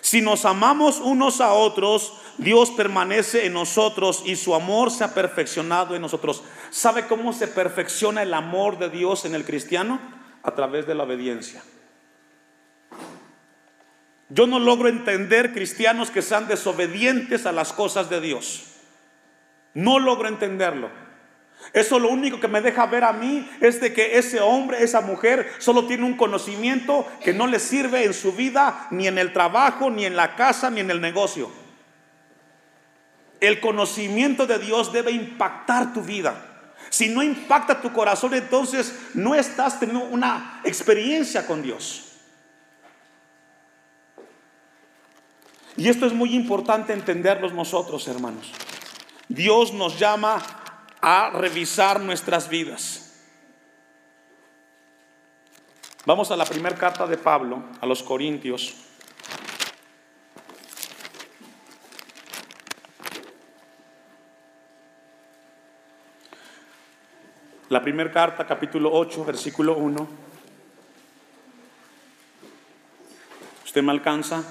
Si 0.00 0.20
nos 0.20 0.44
amamos 0.44 1.00
unos 1.00 1.40
a 1.40 1.52
otros, 1.52 2.12
Dios 2.38 2.70
permanece 2.70 3.46
en 3.46 3.54
nosotros 3.54 4.22
y 4.24 4.36
su 4.36 4.54
amor 4.54 4.90
se 4.90 5.04
ha 5.04 5.14
perfeccionado 5.14 5.96
en 5.96 6.02
nosotros. 6.02 6.44
¿Sabe 6.70 7.06
cómo 7.06 7.32
se 7.32 7.48
perfecciona 7.48 8.22
el 8.22 8.34
amor 8.34 8.78
de 8.78 8.90
Dios 8.90 9.24
en 9.24 9.34
el 9.34 9.44
cristiano? 9.44 9.98
A 10.42 10.54
través 10.54 10.86
de 10.86 10.94
la 10.94 11.04
obediencia. 11.04 11.62
Yo 14.28 14.46
no 14.46 14.58
logro 14.58 14.88
entender 14.88 15.52
cristianos 15.52 16.10
que 16.10 16.22
sean 16.22 16.48
desobedientes 16.48 17.46
a 17.46 17.52
las 17.52 17.72
cosas 17.72 18.10
de 18.10 18.20
Dios. 18.20 18.64
No 19.74 19.98
logro 19.98 20.28
entenderlo. 20.28 20.90
Eso 21.72 21.98
lo 21.98 22.08
único 22.08 22.40
que 22.40 22.48
me 22.48 22.60
deja 22.60 22.86
ver 22.86 23.04
a 23.04 23.12
mí 23.12 23.48
es 23.60 23.80
de 23.80 23.92
que 23.92 24.18
ese 24.18 24.40
hombre, 24.40 24.82
esa 24.82 25.00
mujer, 25.00 25.52
solo 25.58 25.86
tiene 25.86 26.04
un 26.04 26.16
conocimiento 26.16 27.06
que 27.22 27.32
no 27.32 27.46
le 27.46 27.58
sirve 27.58 28.04
en 28.04 28.14
su 28.14 28.32
vida, 28.32 28.88
ni 28.90 29.06
en 29.06 29.18
el 29.18 29.32
trabajo, 29.32 29.90
ni 29.90 30.04
en 30.04 30.16
la 30.16 30.36
casa, 30.36 30.70
ni 30.70 30.80
en 30.80 30.90
el 30.90 31.00
negocio. 31.00 31.50
El 33.40 33.60
conocimiento 33.60 34.46
de 34.46 34.58
Dios 34.58 34.92
debe 34.92 35.10
impactar 35.10 35.92
tu 35.92 36.02
vida. 36.02 36.34
Si 36.88 37.08
no 37.08 37.22
impacta 37.22 37.80
tu 37.80 37.92
corazón, 37.92 38.34
entonces 38.34 38.94
no 39.14 39.34
estás 39.34 39.78
teniendo 39.78 40.06
una 40.06 40.60
experiencia 40.64 41.46
con 41.46 41.62
Dios. 41.62 42.06
Y 45.76 45.88
esto 45.88 46.06
es 46.06 46.14
muy 46.14 46.34
importante 46.34 46.92
entenderlos 46.92 47.52
nosotros, 47.52 48.08
hermanos. 48.08 48.50
Dios 49.28 49.74
nos 49.74 49.98
llama 49.98 50.40
a 51.08 51.30
revisar 51.30 52.00
nuestras 52.00 52.48
vidas. 52.48 53.14
Vamos 56.04 56.32
a 56.32 56.36
la 56.36 56.44
primera 56.44 56.74
carta 56.74 57.06
de 57.06 57.16
Pablo 57.16 57.62
a 57.80 57.86
los 57.86 58.02
Corintios. 58.02 58.74
La 67.68 67.80
primera 67.80 68.10
carta, 68.10 68.44
capítulo 68.44 68.90
8, 68.92 69.24
versículo 69.24 69.76
1. 69.76 70.08
¿Usted 73.64 73.80
me 73.80 73.92
alcanza? 73.92 74.42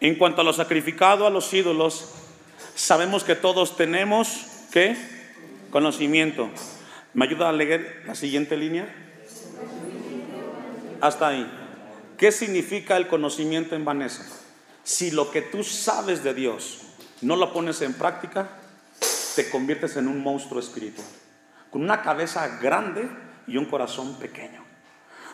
En 0.00 0.16
cuanto 0.16 0.40
a 0.40 0.44
lo 0.44 0.54
sacrificado 0.54 1.26
a 1.26 1.30
los 1.30 1.52
ídolos, 1.52 2.14
sabemos 2.74 3.24
que 3.24 3.34
todos 3.34 3.76
tenemos, 3.76 4.53
¿qué? 4.74 4.96
Conocimiento. 5.70 6.50
¿Me 7.14 7.26
ayuda 7.26 7.48
a 7.48 7.52
leer 7.52 8.02
la 8.08 8.16
siguiente 8.16 8.56
línea? 8.56 8.92
Hasta 11.00 11.28
ahí. 11.28 11.48
¿Qué 12.18 12.32
significa 12.32 12.96
el 12.96 13.06
conocimiento 13.06 13.76
en 13.76 13.84
Vanessa? 13.84 14.26
Si 14.82 15.12
lo 15.12 15.30
que 15.30 15.42
tú 15.42 15.62
sabes 15.62 16.24
de 16.24 16.34
Dios 16.34 16.80
no 17.22 17.36
lo 17.36 17.52
pones 17.52 17.82
en 17.82 17.92
práctica, 17.92 18.50
te 19.36 19.48
conviertes 19.48 19.96
en 19.96 20.08
un 20.08 20.24
monstruo 20.24 20.58
espiritual, 20.58 21.06
con 21.70 21.82
una 21.82 22.02
cabeza 22.02 22.58
grande 22.60 23.08
y 23.46 23.58
un 23.58 23.66
corazón 23.66 24.18
pequeño. 24.18 24.64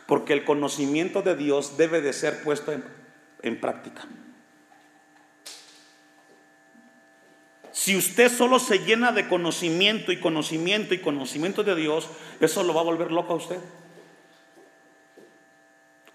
Porque 0.07 0.35
el 0.35 0.44
conocimiento 0.44 1.22
de 1.22 1.35
Dios 1.35 1.79
debe 1.79 2.03
de 2.03 2.12
ser 2.12 2.42
puesto 2.42 2.72
en, 2.72 2.85
en 3.40 3.59
práctica. 3.59 4.07
Si 7.81 7.97
usted 7.97 8.31
solo 8.31 8.59
se 8.59 8.81
llena 8.81 9.11
de 9.11 9.27
conocimiento 9.27 10.12
y 10.12 10.21
conocimiento 10.21 10.93
y 10.93 11.01
conocimiento 11.01 11.64
de 11.64 11.75
Dios, 11.75 12.11
eso 12.38 12.62
lo 12.62 12.75
va 12.75 12.83
a 12.83 12.85
volver 12.85 13.11
loco 13.11 13.33
a 13.33 13.37
usted. 13.37 13.59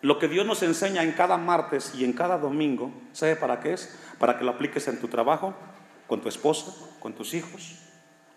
Lo 0.02 0.20
que 0.20 0.28
Dios 0.28 0.46
nos 0.46 0.62
enseña 0.62 1.02
en 1.02 1.14
cada 1.14 1.38
martes 1.38 1.96
y 1.96 2.06
en 2.06 2.14
cada 2.14 2.38
domingo, 2.38 2.94
¿sabe 3.14 3.36
para 3.36 3.62
qué 3.62 3.74
es? 3.74 3.98
Para 4.20 4.38
que 4.38 4.44
lo 4.44 4.52
apliques 4.52 4.88
en 4.88 5.02
tu 5.02 5.08
trabajo, 5.08 5.56
con 6.06 6.22
tu 6.22 6.30
esposa, 6.30 6.72
con 7.00 7.14
tus 7.14 7.34
hijos, 7.34 7.80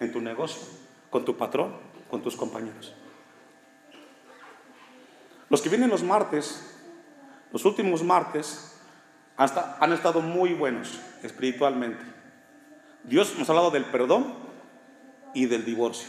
en 0.01 0.11
tu 0.11 0.23
negocio, 0.23 0.63
con 1.11 1.27
tu 1.27 1.37
patrón, 1.37 1.77
con 2.09 2.23
tus 2.23 2.35
compañeros. 2.35 2.95
Los 5.51 5.61
que 5.61 5.69
vienen 5.69 5.91
los 5.91 6.03
martes, 6.03 6.79
los 7.53 7.67
últimos 7.67 8.03
martes, 8.03 8.81
hasta 9.37 9.77
han 9.81 9.93
estado 9.93 10.23
muy 10.23 10.55
buenos 10.55 10.99
espiritualmente. 11.23 12.18
Dios 13.09 13.35
nos 13.39 13.49
ha 13.49 13.53
hablado 13.53 13.71
del 13.71 13.85
perdón 13.85 14.35
y 15.35 15.47
del 15.47 15.65
divorcio. 15.65 16.09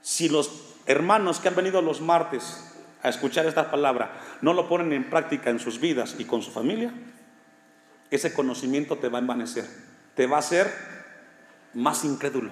Si 0.00 0.28
los 0.28 0.76
hermanos 0.86 1.40
que 1.40 1.48
han 1.48 1.56
venido 1.56 1.82
los 1.82 2.00
martes 2.00 2.72
a 3.02 3.08
escuchar 3.08 3.46
esta 3.46 3.70
palabra 3.70 4.20
no 4.40 4.54
lo 4.54 4.68
ponen 4.68 4.92
en 4.92 5.10
práctica 5.10 5.50
en 5.50 5.58
sus 5.58 5.80
vidas 5.80 6.16
y 6.18 6.24
con 6.24 6.42
su 6.42 6.50
familia, 6.50 6.92
ese 8.10 8.32
conocimiento 8.32 8.98
te 8.98 9.08
va 9.08 9.18
a 9.18 9.20
envanecer, 9.20 9.66
te 10.14 10.26
va 10.26 10.36
a 10.36 10.40
hacer 10.40 10.72
más 11.74 12.04
incrédulo. 12.04 12.50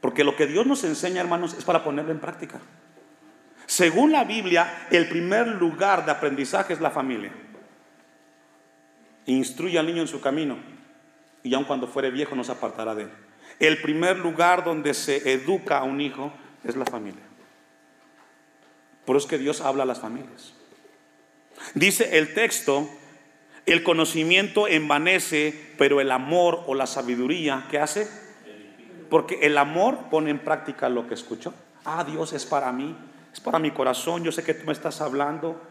Porque 0.00 0.24
lo 0.24 0.36
que 0.36 0.46
Dios 0.46 0.66
nos 0.66 0.84
enseña, 0.84 1.20
hermanos, 1.20 1.54
es 1.54 1.64
para 1.64 1.82
ponerlo 1.82 2.12
en 2.12 2.20
práctica. 2.20 2.60
Según 3.66 4.12
la 4.12 4.24
Biblia, 4.24 4.86
el 4.90 5.08
primer 5.08 5.48
lugar 5.48 6.04
de 6.04 6.12
aprendizaje 6.12 6.72
es 6.72 6.80
la 6.80 6.90
familia. 6.90 7.32
Instruye 9.26 9.78
al 9.78 9.86
niño 9.86 10.02
en 10.02 10.08
su 10.08 10.20
camino 10.20 10.56
y 11.42 11.54
aun 11.54 11.64
cuando 11.64 11.86
fuere 11.86 12.10
viejo 12.10 12.34
no 12.34 12.44
se 12.44 12.52
apartará 12.52 12.94
de 12.94 13.04
él. 13.04 13.10
El 13.58 13.80
primer 13.80 14.18
lugar 14.18 14.64
donde 14.64 14.94
se 14.94 15.32
educa 15.32 15.78
a 15.78 15.84
un 15.84 16.00
hijo 16.00 16.32
es 16.64 16.76
la 16.76 16.84
familia. 16.84 17.22
Por 19.04 19.16
eso 19.16 19.26
es 19.26 19.30
que 19.30 19.38
Dios 19.38 19.60
habla 19.60 19.84
a 19.84 19.86
las 19.86 20.00
familias. 20.00 20.54
Dice 21.74 22.18
el 22.18 22.34
texto, 22.34 22.88
el 23.64 23.82
conocimiento 23.82 24.68
envanece, 24.68 25.72
pero 25.78 26.00
el 26.00 26.10
amor 26.10 26.64
o 26.66 26.74
la 26.74 26.86
sabiduría, 26.86 27.66
¿qué 27.70 27.78
hace? 27.78 28.08
Porque 29.08 29.38
el 29.42 29.56
amor 29.56 30.10
pone 30.10 30.30
en 30.30 30.40
práctica 30.40 30.88
lo 30.88 31.06
que 31.06 31.14
escuchó. 31.14 31.54
Ah, 31.84 32.04
Dios 32.04 32.32
es 32.32 32.44
para 32.44 32.72
mí, 32.72 32.96
es 33.32 33.40
para 33.40 33.58
mi 33.58 33.70
corazón, 33.70 34.24
yo 34.24 34.32
sé 34.32 34.42
que 34.42 34.54
tú 34.54 34.66
me 34.66 34.72
estás 34.72 35.00
hablando, 35.00 35.62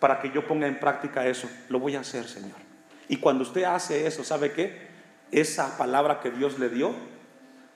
para 0.00 0.20
que 0.20 0.30
yo 0.30 0.46
ponga 0.46 0.66
en 0.66 0.80
práctica 0.80 1.26
eso. 1.26 1.48
Lo 1.68 1.78
voy 1.78 1.94
a 1.94 2.00
hacer, 2.00 2.26
Señor. 2.26 2.69
Y 3.10 3.16
cuando 3.16 3.42
usted 3.42 3.64
hace 3.64 4.06
eso, 4.06 4.22
¿sabe 4.22 4.52
qué? 4.52 4.86
Esa 5.32 5.76
palabra 5.76 6.20
que 6.20 6.30
Dios 6.30 6.60
le 6.60 6.68
dio 6.68 6.94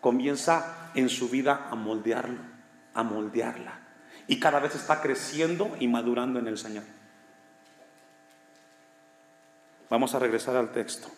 comienza 0.00 0.92
en 0.94 1.08
su 1.08 1.28
vida 1.28 1.66
a 1.72 1.74
moldearlo, 1.74 2.38
a 2.94 3.02
moldearla 3.02 3.80
y 4.28 4.38
cada 4.38 4.60
vez 4.60 4.76
está 4.76 5.02
creciendo 5.02 5.76
y 5.80 5.88
madurando 5.88 6.38
en 6.38 6.46
el 6.46 6.56
Señor. 6.56 6.84
Vamos 9.90 10.14
a 10.14 10.20
regresar 10.20 10.54
al 10.54 10.70
texto. 10.70 11.08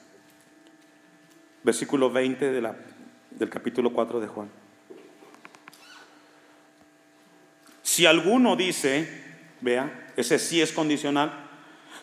Versículo 1.62 2.10
20 2.10 2.52
de 2.52 2.60
la, 2.62 2.74
del 3.32 3.50
capítulo 3.50 3.92
4 3.92 4.18
de 4.20 4.28
Juan. 4.28 4.48
Si 7.82 8.06
alguno 8.06 8.56
dice, 8.56 9.24
vea, 9.60 10.12
ese 10.16 10.38
sí 10.38 10.62
es 10.62 10.72
condicional. 10.72 11.45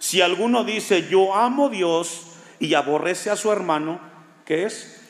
Si 0.03 0.19
alguno 0.19 0.65
dice, 0.65 1.07
yo 1.07 1.33
amo 1.33 1.67
a 1.67 1.69
Dios 1.69 2.25
y 2.59 2.73
aborrece 2.73 3.29
a 3.29 3.37
su 3.37 3.49
hermano, 3.49 4.01
¿qué 4.43 4.65
es? 4.65 5.01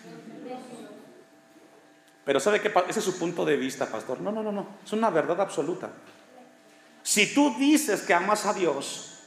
Pero 2.23 2.39
¿sabe 2.39 2.61
qué? 2.61 2.71
Ese 2.87 2.99
es 2.99 3.05
su 3.05 3.17
punto 3.17 3.43
de 3.43 3.57
vista, 3.57 3.87
pastor. 3.87 4.21
No, 4.21 4.31
no, 4.31 4.43
no, 4.43 4.51
no. 4.51 4.67
Es 4.85 4.93
una 4.93 5.09
verdad 5.09 5.41
absoluta. 5.41 5.89
Si 7.01 7.33
tú 7.33 7.55
dices 7.57 8.03
que 8.03 8.13
amas 8.13 8.45
a 8.45 8.53
Dios, 8.53 9.23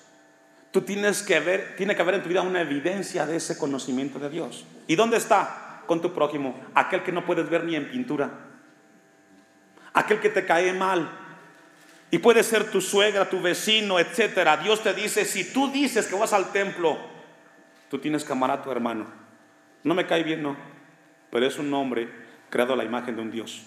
tú 0.70 0.82
tienes 0.82 1.24
que 1.24 1.40
ver, 1.40 1.74
tiene 1.76 1.96
que 1.96 2.02
haber 2.02 2.14
en 2.14 2.22
tu 2.22 2.28
vida 2.28 2.42
una 2.42 2.60
evidencia 2.60 3.26
de 3.26 3.34
ese 3.34 3.58
conocimiento 3.58 4.20
de 4.20 4.30
Dios. 4.30 4.64
¿Y 4.86 4.94
dónde 4.94 5.16
está? 5.16 5.82
Con 5.88 6.00
tu 6.00 6.14
prójimo, 6.14 6.54
aquel 6.76 7.02
que 7.02 7.10
no 7.10 7.26
puedes 7.26 7.50
ver 7.50 7.64
ni 7.64 7.74
en 7.74 7.90
pintura, 7.90 8.30
aquel 9.92 10.20
que 10.20 10.28
te 10.30 10.46
cae 10.46 10.72
mal. 10.72 11.25
Y 12.10 12.18
puede 12.18 12.42
ser 12.42 12.70
tu 12.70 12.80
suegra, 12.80 13.28
tu 13.28 13.40
vecino, 13.40 13.98
etcétera. 13.98 14.56
Dios 14.58 14.82
te 14.82 14.94
dice, 14.94 15.24
si 15.24 15.52
tú 15.52 15.70
dices 15.72 16.06
que 16.06 16.14
vas 16.14 16.32
al 16.32 16.52
templo, 16.52 16.98
tú 17.90 17.98
tienes 17.98 18.24
que 18.24 18.32
amar 18.32 18.50
a 18.50 18.62
tu 18.62 18.70
hermano. 18.70 19.06
No 19.82 19.94
me 19.94 20.06
cae 20.06 20.22
bien, 20.22 20.42
no, 20.42 20.56
pero 21.30 21.46
es 21.46 21.58
un 21.58 21.72
hombre 21.74 22.08
creado 22.50 22.74
a 22.74 22.76
la 22.76 22.84
imagen 22.84 23.16
de 23.16 23.22
un 23.22 23.30
Dios 23.30 23.66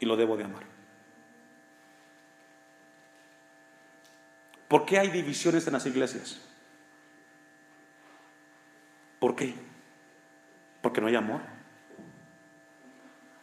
y 0.00 0.06
lo 0.06 0.16
debo 0.16 0.36
de 0.36 0.44
amar. 0.44 0.62
¿Por 4.68 4.84
qué 4.84 4.98
hay 4.98 5.08
divisiones 5.08 5.66
en 5.66 5.74
las 5.74 5.86
iglesias? 5.86 6.40
¿Por 9.20 9.36
qué? 9.36 9.54
Porque 10.82 11.00
no 11.00 11.06
hay 11.06 11.14
amor. 11.14 11.40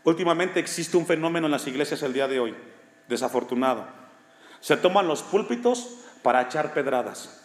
Últimamente 0.03 0.59
existe 0.59 0.97
un 0.97 1.05
fenómeno 1.05 1.47
en 1.47 1.51
las 1.51 1.65
iglesias 1.67 2.01
el 2.03 2.13
día 2.13 2.27
de 2.27 2.39
hoy, 2.39 2.55
desafortunado. 3.07 4.00
Se 4.61 4.77
toman 4.77 5.07
los 5.07 5.21
púlpitos 5.21 5.97
para 6.23 6.43
echar 6.43 6.73
pedradas. 6.73 7.41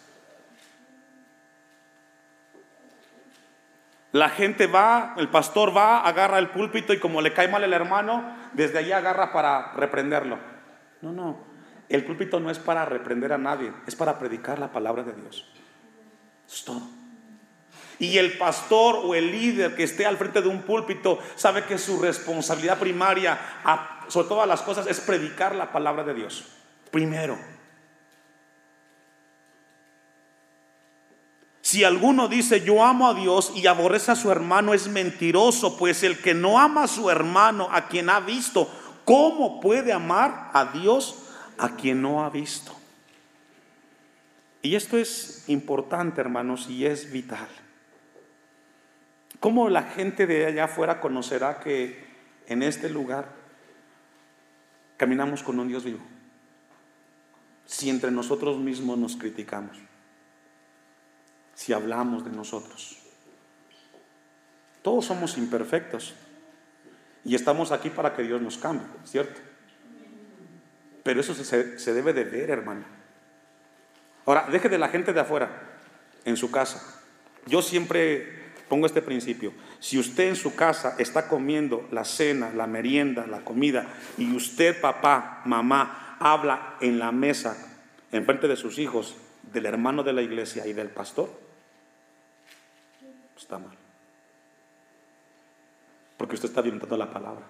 La 4.12 4.30
gente 4.30 4.66
va, 4.66 5.14
el 5.18 5.28
pastor 5.28 5.76
va, 5.76 6.00
agarra 6.00 6.38
el 6.38 6.48
púlpito 6.48 6.94
y 6.94 6.98
como 6.98 7.20
le 7.20 7.34
cae 7.34 7.48
mal 7.48 7.64
el 7.64 7.74
hermano, 7.74 8.24
desde 8.54 8.78
allí 8.78 8.92
agarra 8.92 9.30
para 9.32 9.72
reprenderlo. 9.72 10.38
No, 11.02 11.12
no. 11.12 11.38
El 11.88 12.04
púlpito 12.04 12.40
no 12.40 12.50
es 12.50 12.58
para 12.58 12.86
reprender 12.86 13.32
a 13.32 13.38
nadie, 13.38 13.72
es 13.86 13.94
para 13.94 14.18
predicar 14.18 14.58
la 14.58 14.72
palabra 14.72 15.02
de 15.02 15.12
Dios. 15.12 15.46
es 16.48 16.64
todo. 16.64 16.80
Y 17.98 18.16
el 18.16 18.38
pastor 18.38 19.00
o 19.02 19.14
el 19.14 19.30
líder 19.30 19.74
que 19.74 19.84
esté 19.84 20.06
al 20.06 20.16
frente 20.16 20.40
de 20.40 20.48
un 20.48 20.62
púlpito 20.62 21.18
sabe 21.34 21.64
que 21.64 21.76
su 21.76 22.00
responsabilidad 22.00 22.78
primaria, 22.78 23.38
sobre 24.08 24.28
todas 24.28 24.48
las 24.48 24.62
cosas, 24.62 24.86
es 24.86 25.00
predicar 25.00 25.54
la 25.54 25.72
palabra 25.72 26.04
de 26.04 26.14
Dios. 26.14 26.55
Primero. 26.90 27.38
Si 31.66 31.82
alguno 31.82 32.28
dice 32.28 32.60
yo 32.60 32.84
amo 32.84 33.08
a 33.08 33.14
Dios 33.14 33.52
y 33.56 33.66
aborrece 33.66 34.12
a 34.12 34.14
su 34.14 34.30
hermano 34.30 34.72
es 34.72 34.86
mentiroso, 34.86 35.76
pues 35.76 36.04
el 36.04 36.22
que 36.22 36.32
no 36.32 36.60
ama 36.60 36.84
a 36.84 36.88
su 36.88 37.10
hermano 37.10 37.68
a 37.72 37.88
quien 37.88 38.08
ha 38.08 38.20
visto, 38.20 38.70
¿cómo 39.04 39.60
puede 39.60 39.92
amar 39.92 40.52
a 40.54 40.66
Dios 40.66 41.24
a 41.58 41.74
quien 41.74 42.02
no 42.02 42.24
ha 42.24 42.30
visto? 42.30 42.72
Y 44.62 44.76
esto 44.76 44.96
es 44.96 45.44
importante, 45.48 46.20
hermanos, 46.20 46.68
y 46.68 46.86
es 46.86 47.10
vital. 47.10 47.48
¿Cómo 49.40 49.68
la 49.68 49.82
gente 49.82 50.26
de 50.26 50.46
allá 50.46 50.64
afuera 50.64 51.00
conocerá 51.00 51.58
que 51.58 52.04
en 52.46 52.62
este 52.62 52.88
lugar 52.88 53.28
caminamos 54.96 55.42
con 55.42 55.58
un 55.58 55.66
Dios 55.66 55.84
vivo? 55.84 56.15
Si 57.66 57.90
entre 57.90 58.10
nosotros 58.10 58.58
mismos 58.58 58.96
nos 58.96 59.16
criticamos, 59.16 59.76
si 61.54 61.72
hablamos 61.72 62.24
de 62.24 62.30
nosotros. 62.30 62.96
Todos 64.82 65.04
somos 65.04 65.36
imperfectos 65.36 66.14
y 67.24 67.34
estamos 67.34 67.72
aquí 67.72 67.90
para 67.90 68.14
que 68.14 68.22
Dios 68.22 68.40
nos 68.40 68.56
cambie, 68.56 68.86
¿cierto? 69.04 69.40
Pero 71.02 71.20
eso 71.20 71.34
se, 71.34 71.78
se 71.78 71.94
debe 71.94 72.12
de 72.12 72.24
ver, 72.24 72.50
hermano. 72.50 72.84
Ahora, 74.26 74.46
deje 74.50 74.68
de 74.68 74.78
la 74.78 74.88
gente 74.88 75.12
de 75.12 75.20
afuera, 75.20 75.50
en 76.24 76.36
su 76.36 76.50
casa. 76.50 77.02
Yo 77.46 77.62
siempre 77.62 78.46
pongo 78.68 78.86
este 78.86 79.02
principio. 79.02 79.52
Si 79.78 79.98
usted 79.98 80.28
en 80.28 80.36
su 80.36 80.54
casa 80.54 80.96
está 80.98 81.28
comiendo 81.28 81.88
la 81.90 82.04
cena, 82.04 82.50
la 82.50 82.66
merienda, 82.66 83.26
la 83.26 83.44
comida, 83.44 83.86
y 84.18 84.34
usted, 84.34 84.80
papá, 84.80 85.42
mamá, 85.44 86.05
habla 86.18 86.76
en 86.80 86.98
la 86.98 87.12
mesa, 87.12 87.56
en 88.12 88.24
frente 88.24 88.48
de 88.48 88.56
sus 88.56 88.78
hijos, 88.78 89.16
del 89.52 89.66
hermano 89.66 90.02
de 90.02 90.12
la 90.12 90.22
iglesia 90.22 90.66
y 90.66 90.72
del 90.72 90.90
pastor, 90.90 91.30
está 93.36 93.58
mal. 93.58 93.76
Porque 96.16 96.34
usted 96.34 96.48
está 96.48 96.62
violentando 96.62 96.96
la 96.96 97.10
palabra. 97.10 97.44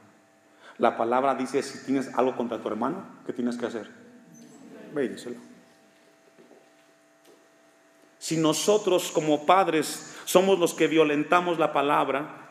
La 0.79 0.97
palabra 0.97 1.35
dice, 1.35 1.63
si 1.63 1.85
tienes 1.87 2.13
algo 2.15 2.37
contra 2.37 2.61
tu 2.61 2.69
hermano, 2.69 3.05
¿qué 3.25 3.33
tienes 3.33 3.57
que 3.57 3.67
hacer? 3.67 3.91
Ve. 4.93 5.17
Si 8.19 8.37
nosotros 8.37 9.11
como 9.13 9.47
padres 9.47 10.15
somos 10.25 10.59
los 10.59 10.75
que 10.75 10.89
violentamos 10.89 11.59
la 11.59 11.73
palabra, 11.73 12.47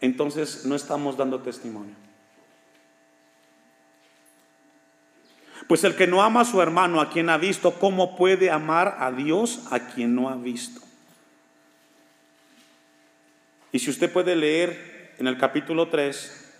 entonces 0.00 0.64
no 0.64 0.74
estamos 0.74 1.16
dando 1.16 1.40
testimonio. 1.40 2.07
Pues 5.68 5.84
el 5.84 5.94
que 5.94 6.06
no 6.06 6.22
ama 6.22 6.40
a 6.40 6.44
su 6.46 6.62
hermano, 6.62 6.98
a 6.98 7.10
quien 7.10 7.28
ha 7.28 7.36
visto, 7.36 7.74
¿cómo 7.74 8.16
puede 8.16 8.50
amar 8.50 8.96
a 8.98 9.12
Dios 9.12 9.66
a 9.70 9.80
quien 9.80 10.14
no 10.14 10.30
ha 10.30 10.34
visto? 10.34 10.80
Y 13.70 13.78
si 13.78 13.90
usted 13.90 14.10
puede 14.10 14.34
leer 14.34 15.14
en 15.18 15.26
el 15.26 15.36
capítulo 15.36 15.88
3, 15.88 16.54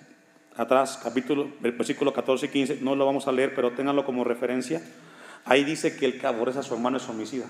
atrás, 0.59 1.01
capítulo, 1.03 1.51
versículo 1.61 2.13
14 2.13 2.47
y 2.47 2.49
15, 2.51 2.79
no 2.83 2.95
lo 2.97 3.07
vamos 3.07 3.27
a 3.27 3.33
leer, 3.33 3.55
pero 3.55 3.73
ténganlo 3.73 4.05
como 4.05 4.25
referencia. 4.25 4.83
Ahí 5.47 5.65
dice 5.65 5.97
que 5.97 6.05
el 6.05 6.21
que 6.21 6.27
aborrece 6.27 6.59
a 6.59 6.63
su 6.63 6.75
hermano 6.75 6.99
es 6.99 7.09
homicida. 7.09 7.47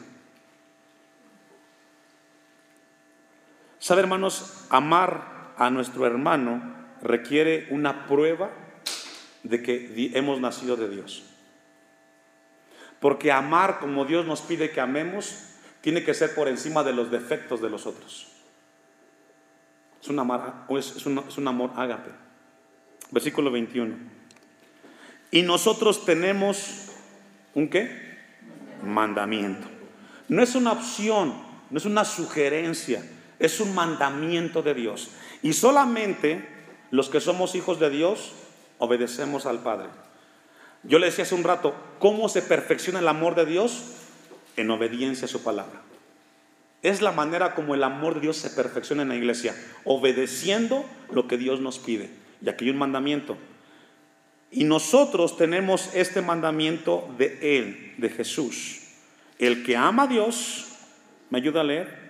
¿Sabe, 3.80 4.02
hermanos? 4.02 4.66
Amar 4.70 5.54
a 5.56 5.70
nuestro 5.70 6.06
hermano 6.06 6.62
requiere 7.02 7.66
una 7.70 8.06
prueba 8.06 8.50
de 9.42 9.60
que 9.60 10.12
hemos 10.14 10.40
nacido 10.40 10.76
de 10.76 10.88
Dios. 10.88 11.27
Porque 13.00 13.32
amar 13.32 13.78
como 13.78 14.04
Dios 14.04 14.26
nos 14.26 14.40
pide 14.40 14.70
que 14.70 14.80
amemos, 14.80 15.44
tiene 15.80 16.04
que 16.04 16.14
ser 16.14 16.34
por 16.34 16.48
encima 16.48 16.82
de 16.82 16.92
los 16.92 17.10
defectos 17.10 17.60
de 17.60 17.70
los 17.70 17.86
otros. 17.86 18.28
Es 20.00 20.08
un 20.08 20.18
amor, 20.18 20.52
es 20.70 20.96
es 20.96 21.38
un 21.38 21.48
amor 21.48 21.72
ágape. 21.76 22.10
Versículo 23.10 23.50
21. 23.50 23.94
Y 25.30 25.42
nosotros 25.42 26.04
tenemos 26.04 26.90
un 27.54 27.68
qué? 27.68 28.18
Mandamiento. 28.82 29.66
No 30.28 30.42
es 30.42 30.54
una 30.54 30.72
opción, 30.72 31.34
no 31.70 31.78
es 31.78 31.84
una 31.84 32.04
sugerencia 32.04 33.02
es 33.38 33.60
un 33.60 33.74
mandamiento 33.74 34.62
de 34.62 34.74
Dios. 34.74 35.10
Y 35.42 35.52
solamente 35.52 36.46
los 36.90 37.08
que 37.08 37.20
somos 37.20 37.54
hijos 37.54 37.78
de 37.78 37.90
Dios 37.90 38.32
obedecemos 38.78 39.46
al 39.46 39.60
Padre. 39.60 39.88
Yo 40.82 40.98
le 40.98 41.06
decía 41.06 41.24
hace 41.24 41.34
un 41.34 41.44
rato, 41.44 41.74
¿cómo 41.98 42.28
se 42.28 42.42
perfecciona 42.42 43.00
el 43.00 43.08
amor 43.08 43.34
de 43.34 43.46
Dios? 43.46 43.82
En 44.56 44.70
obediencia 44.70 45.26
a 45.26 45.28
su 45.28 45.42
palabra. 45.42 45.82
Es 46.82 47.02
la 47.02 47.12
manera 47.12 47.54
como 47.54 47.74
el 47.74 47.82
amor 47.82 48.14
de 48.14 48.20
Dios 48.20 48.36
se 48.36 48.50
perfecciona 48.50 49.02
en 49.02 49.08
la 49.08 49.16
iglesia, 49.16 49.54
obedeciendo 49.84 50.84
lo 51.10 51.26
que 51.26 51.36
Dios 51.36 51.60
nos 51.60 51.78
pide. 51.78 52.10
Y 52.40 52.48
aquí 52.48 52.64
hay 52.64 52.70
un 52.70 52.78
mandamiento. 52.78 53.36
Y 54.50 54.64
nosotros 54.64 55.36
tenemos 55.36 55.90
este 55.94 56.22
mandamiento 56.22 57.08
de 57.18 57.58
Él, 57.58 57.94
de 57.98 58.08
Jesús. 58.08 58.80
El 59.38 59.64
que 59.64 59.76
ama 59.76 60.04
a 60.04 60.06
Dios, 60.06 60.66
¿me 61.30 61.38
ayuda 61.38 61.60
a 61.60 61.64
leer? 61.64 62.08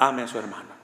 ame 0.00 0.22
a 0.22 0.28
su 0.28 0.38
hermano. 0.38 0.79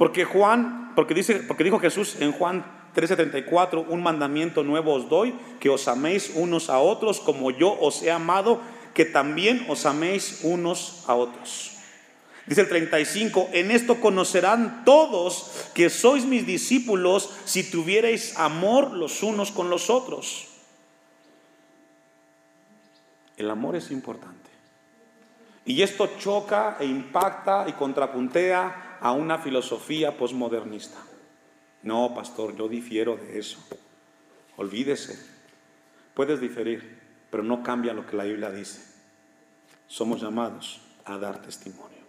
Porque 0.00 0.24
Juan, 0.24 0.92
porque 0.96 1.12
dice, 1.12 1.44
porque 1.46 1.62
dijo 1.62 1.78
Jesús 1.78 2.16
en 2.20 2.32
Juan 2.32 2.64
13:34, 2.94 3.84
un 3.86 4.02
mandamiento 4.02 4.64
nuevo 4.64 4.94
os 4.94 5.10
doy, 5.10 5.34
que 5.60 5.68
os 5.68 5.88
améis 5.88 6.32
unos 6.34 6.70
a 6.70 6.78
otros 6.78 7.20
como 7.20 7.50
yo 7.50 7.76
os 7.78 8.02
he 8.02 8.10
amado, 8.10 8.62
que 8.94 9.04
también 9.04 9.66
os 9.68 9.84
améis 9.84 10.40
unos 10.42 11.04
a 11.06 11.14
otros. 11.14 11.76
Dice 12.46 12.62
el 12.62 12.70
35, 12.70 13.50
en 13.52 13.70
esto 13.70 14.00
conocerán 14.00 14.86
todos 14.86 15.68
que 15.74 15.90
sois 15.90 16.24
mis 16.24 16.46
discípulos 16.46 17.28
si 17.44 17.70
tuvierais 17.70 18.38
amor 18.38 18.92
los 18.92 19.22
unos 19.22 19.52
con 19.52 19.68
los 19.68 19.90
otros. 19.90 20.48
El 23.36 23.50
amor 23.50 23.76
es 23.76 23.90
importante. 23.90 24.48
Y 25.66 25.82
esto 25.82 26.08
choca 26.18 26.78
e 26.80 26.86
impacta 26.86 27.66
y 27.68 27.74
contrapuntea 27.74 28.89
a 29.00 29.12
una 29.12 29.38
filosofía 29.38 30.16
posmodernista. 30.16 30.98
No, 31.82 32.14
pastor, 32.14 32.54
yo 32.56 32.68
difiero 32.68 33.16
de 33.16 33.38
eso. 33.38 33.58
Olvídese. 34.56 35.18
Puedes 36.14 36.40
diferir, 36.40 36.98
pero 37.30 37.42
no 37.42 37.62
cambia 37.62 37.94
lo 37.94 38.06
que 38.06 38.16
la 38.16 38.24
Biblia 38.24 38.50
dice. 38.50 38.82
Somos 39.86 40.20
llamados 40.20 40.82
a 41.04 41.16
dar 41.18 41.40
testimonio. 41.40 41.99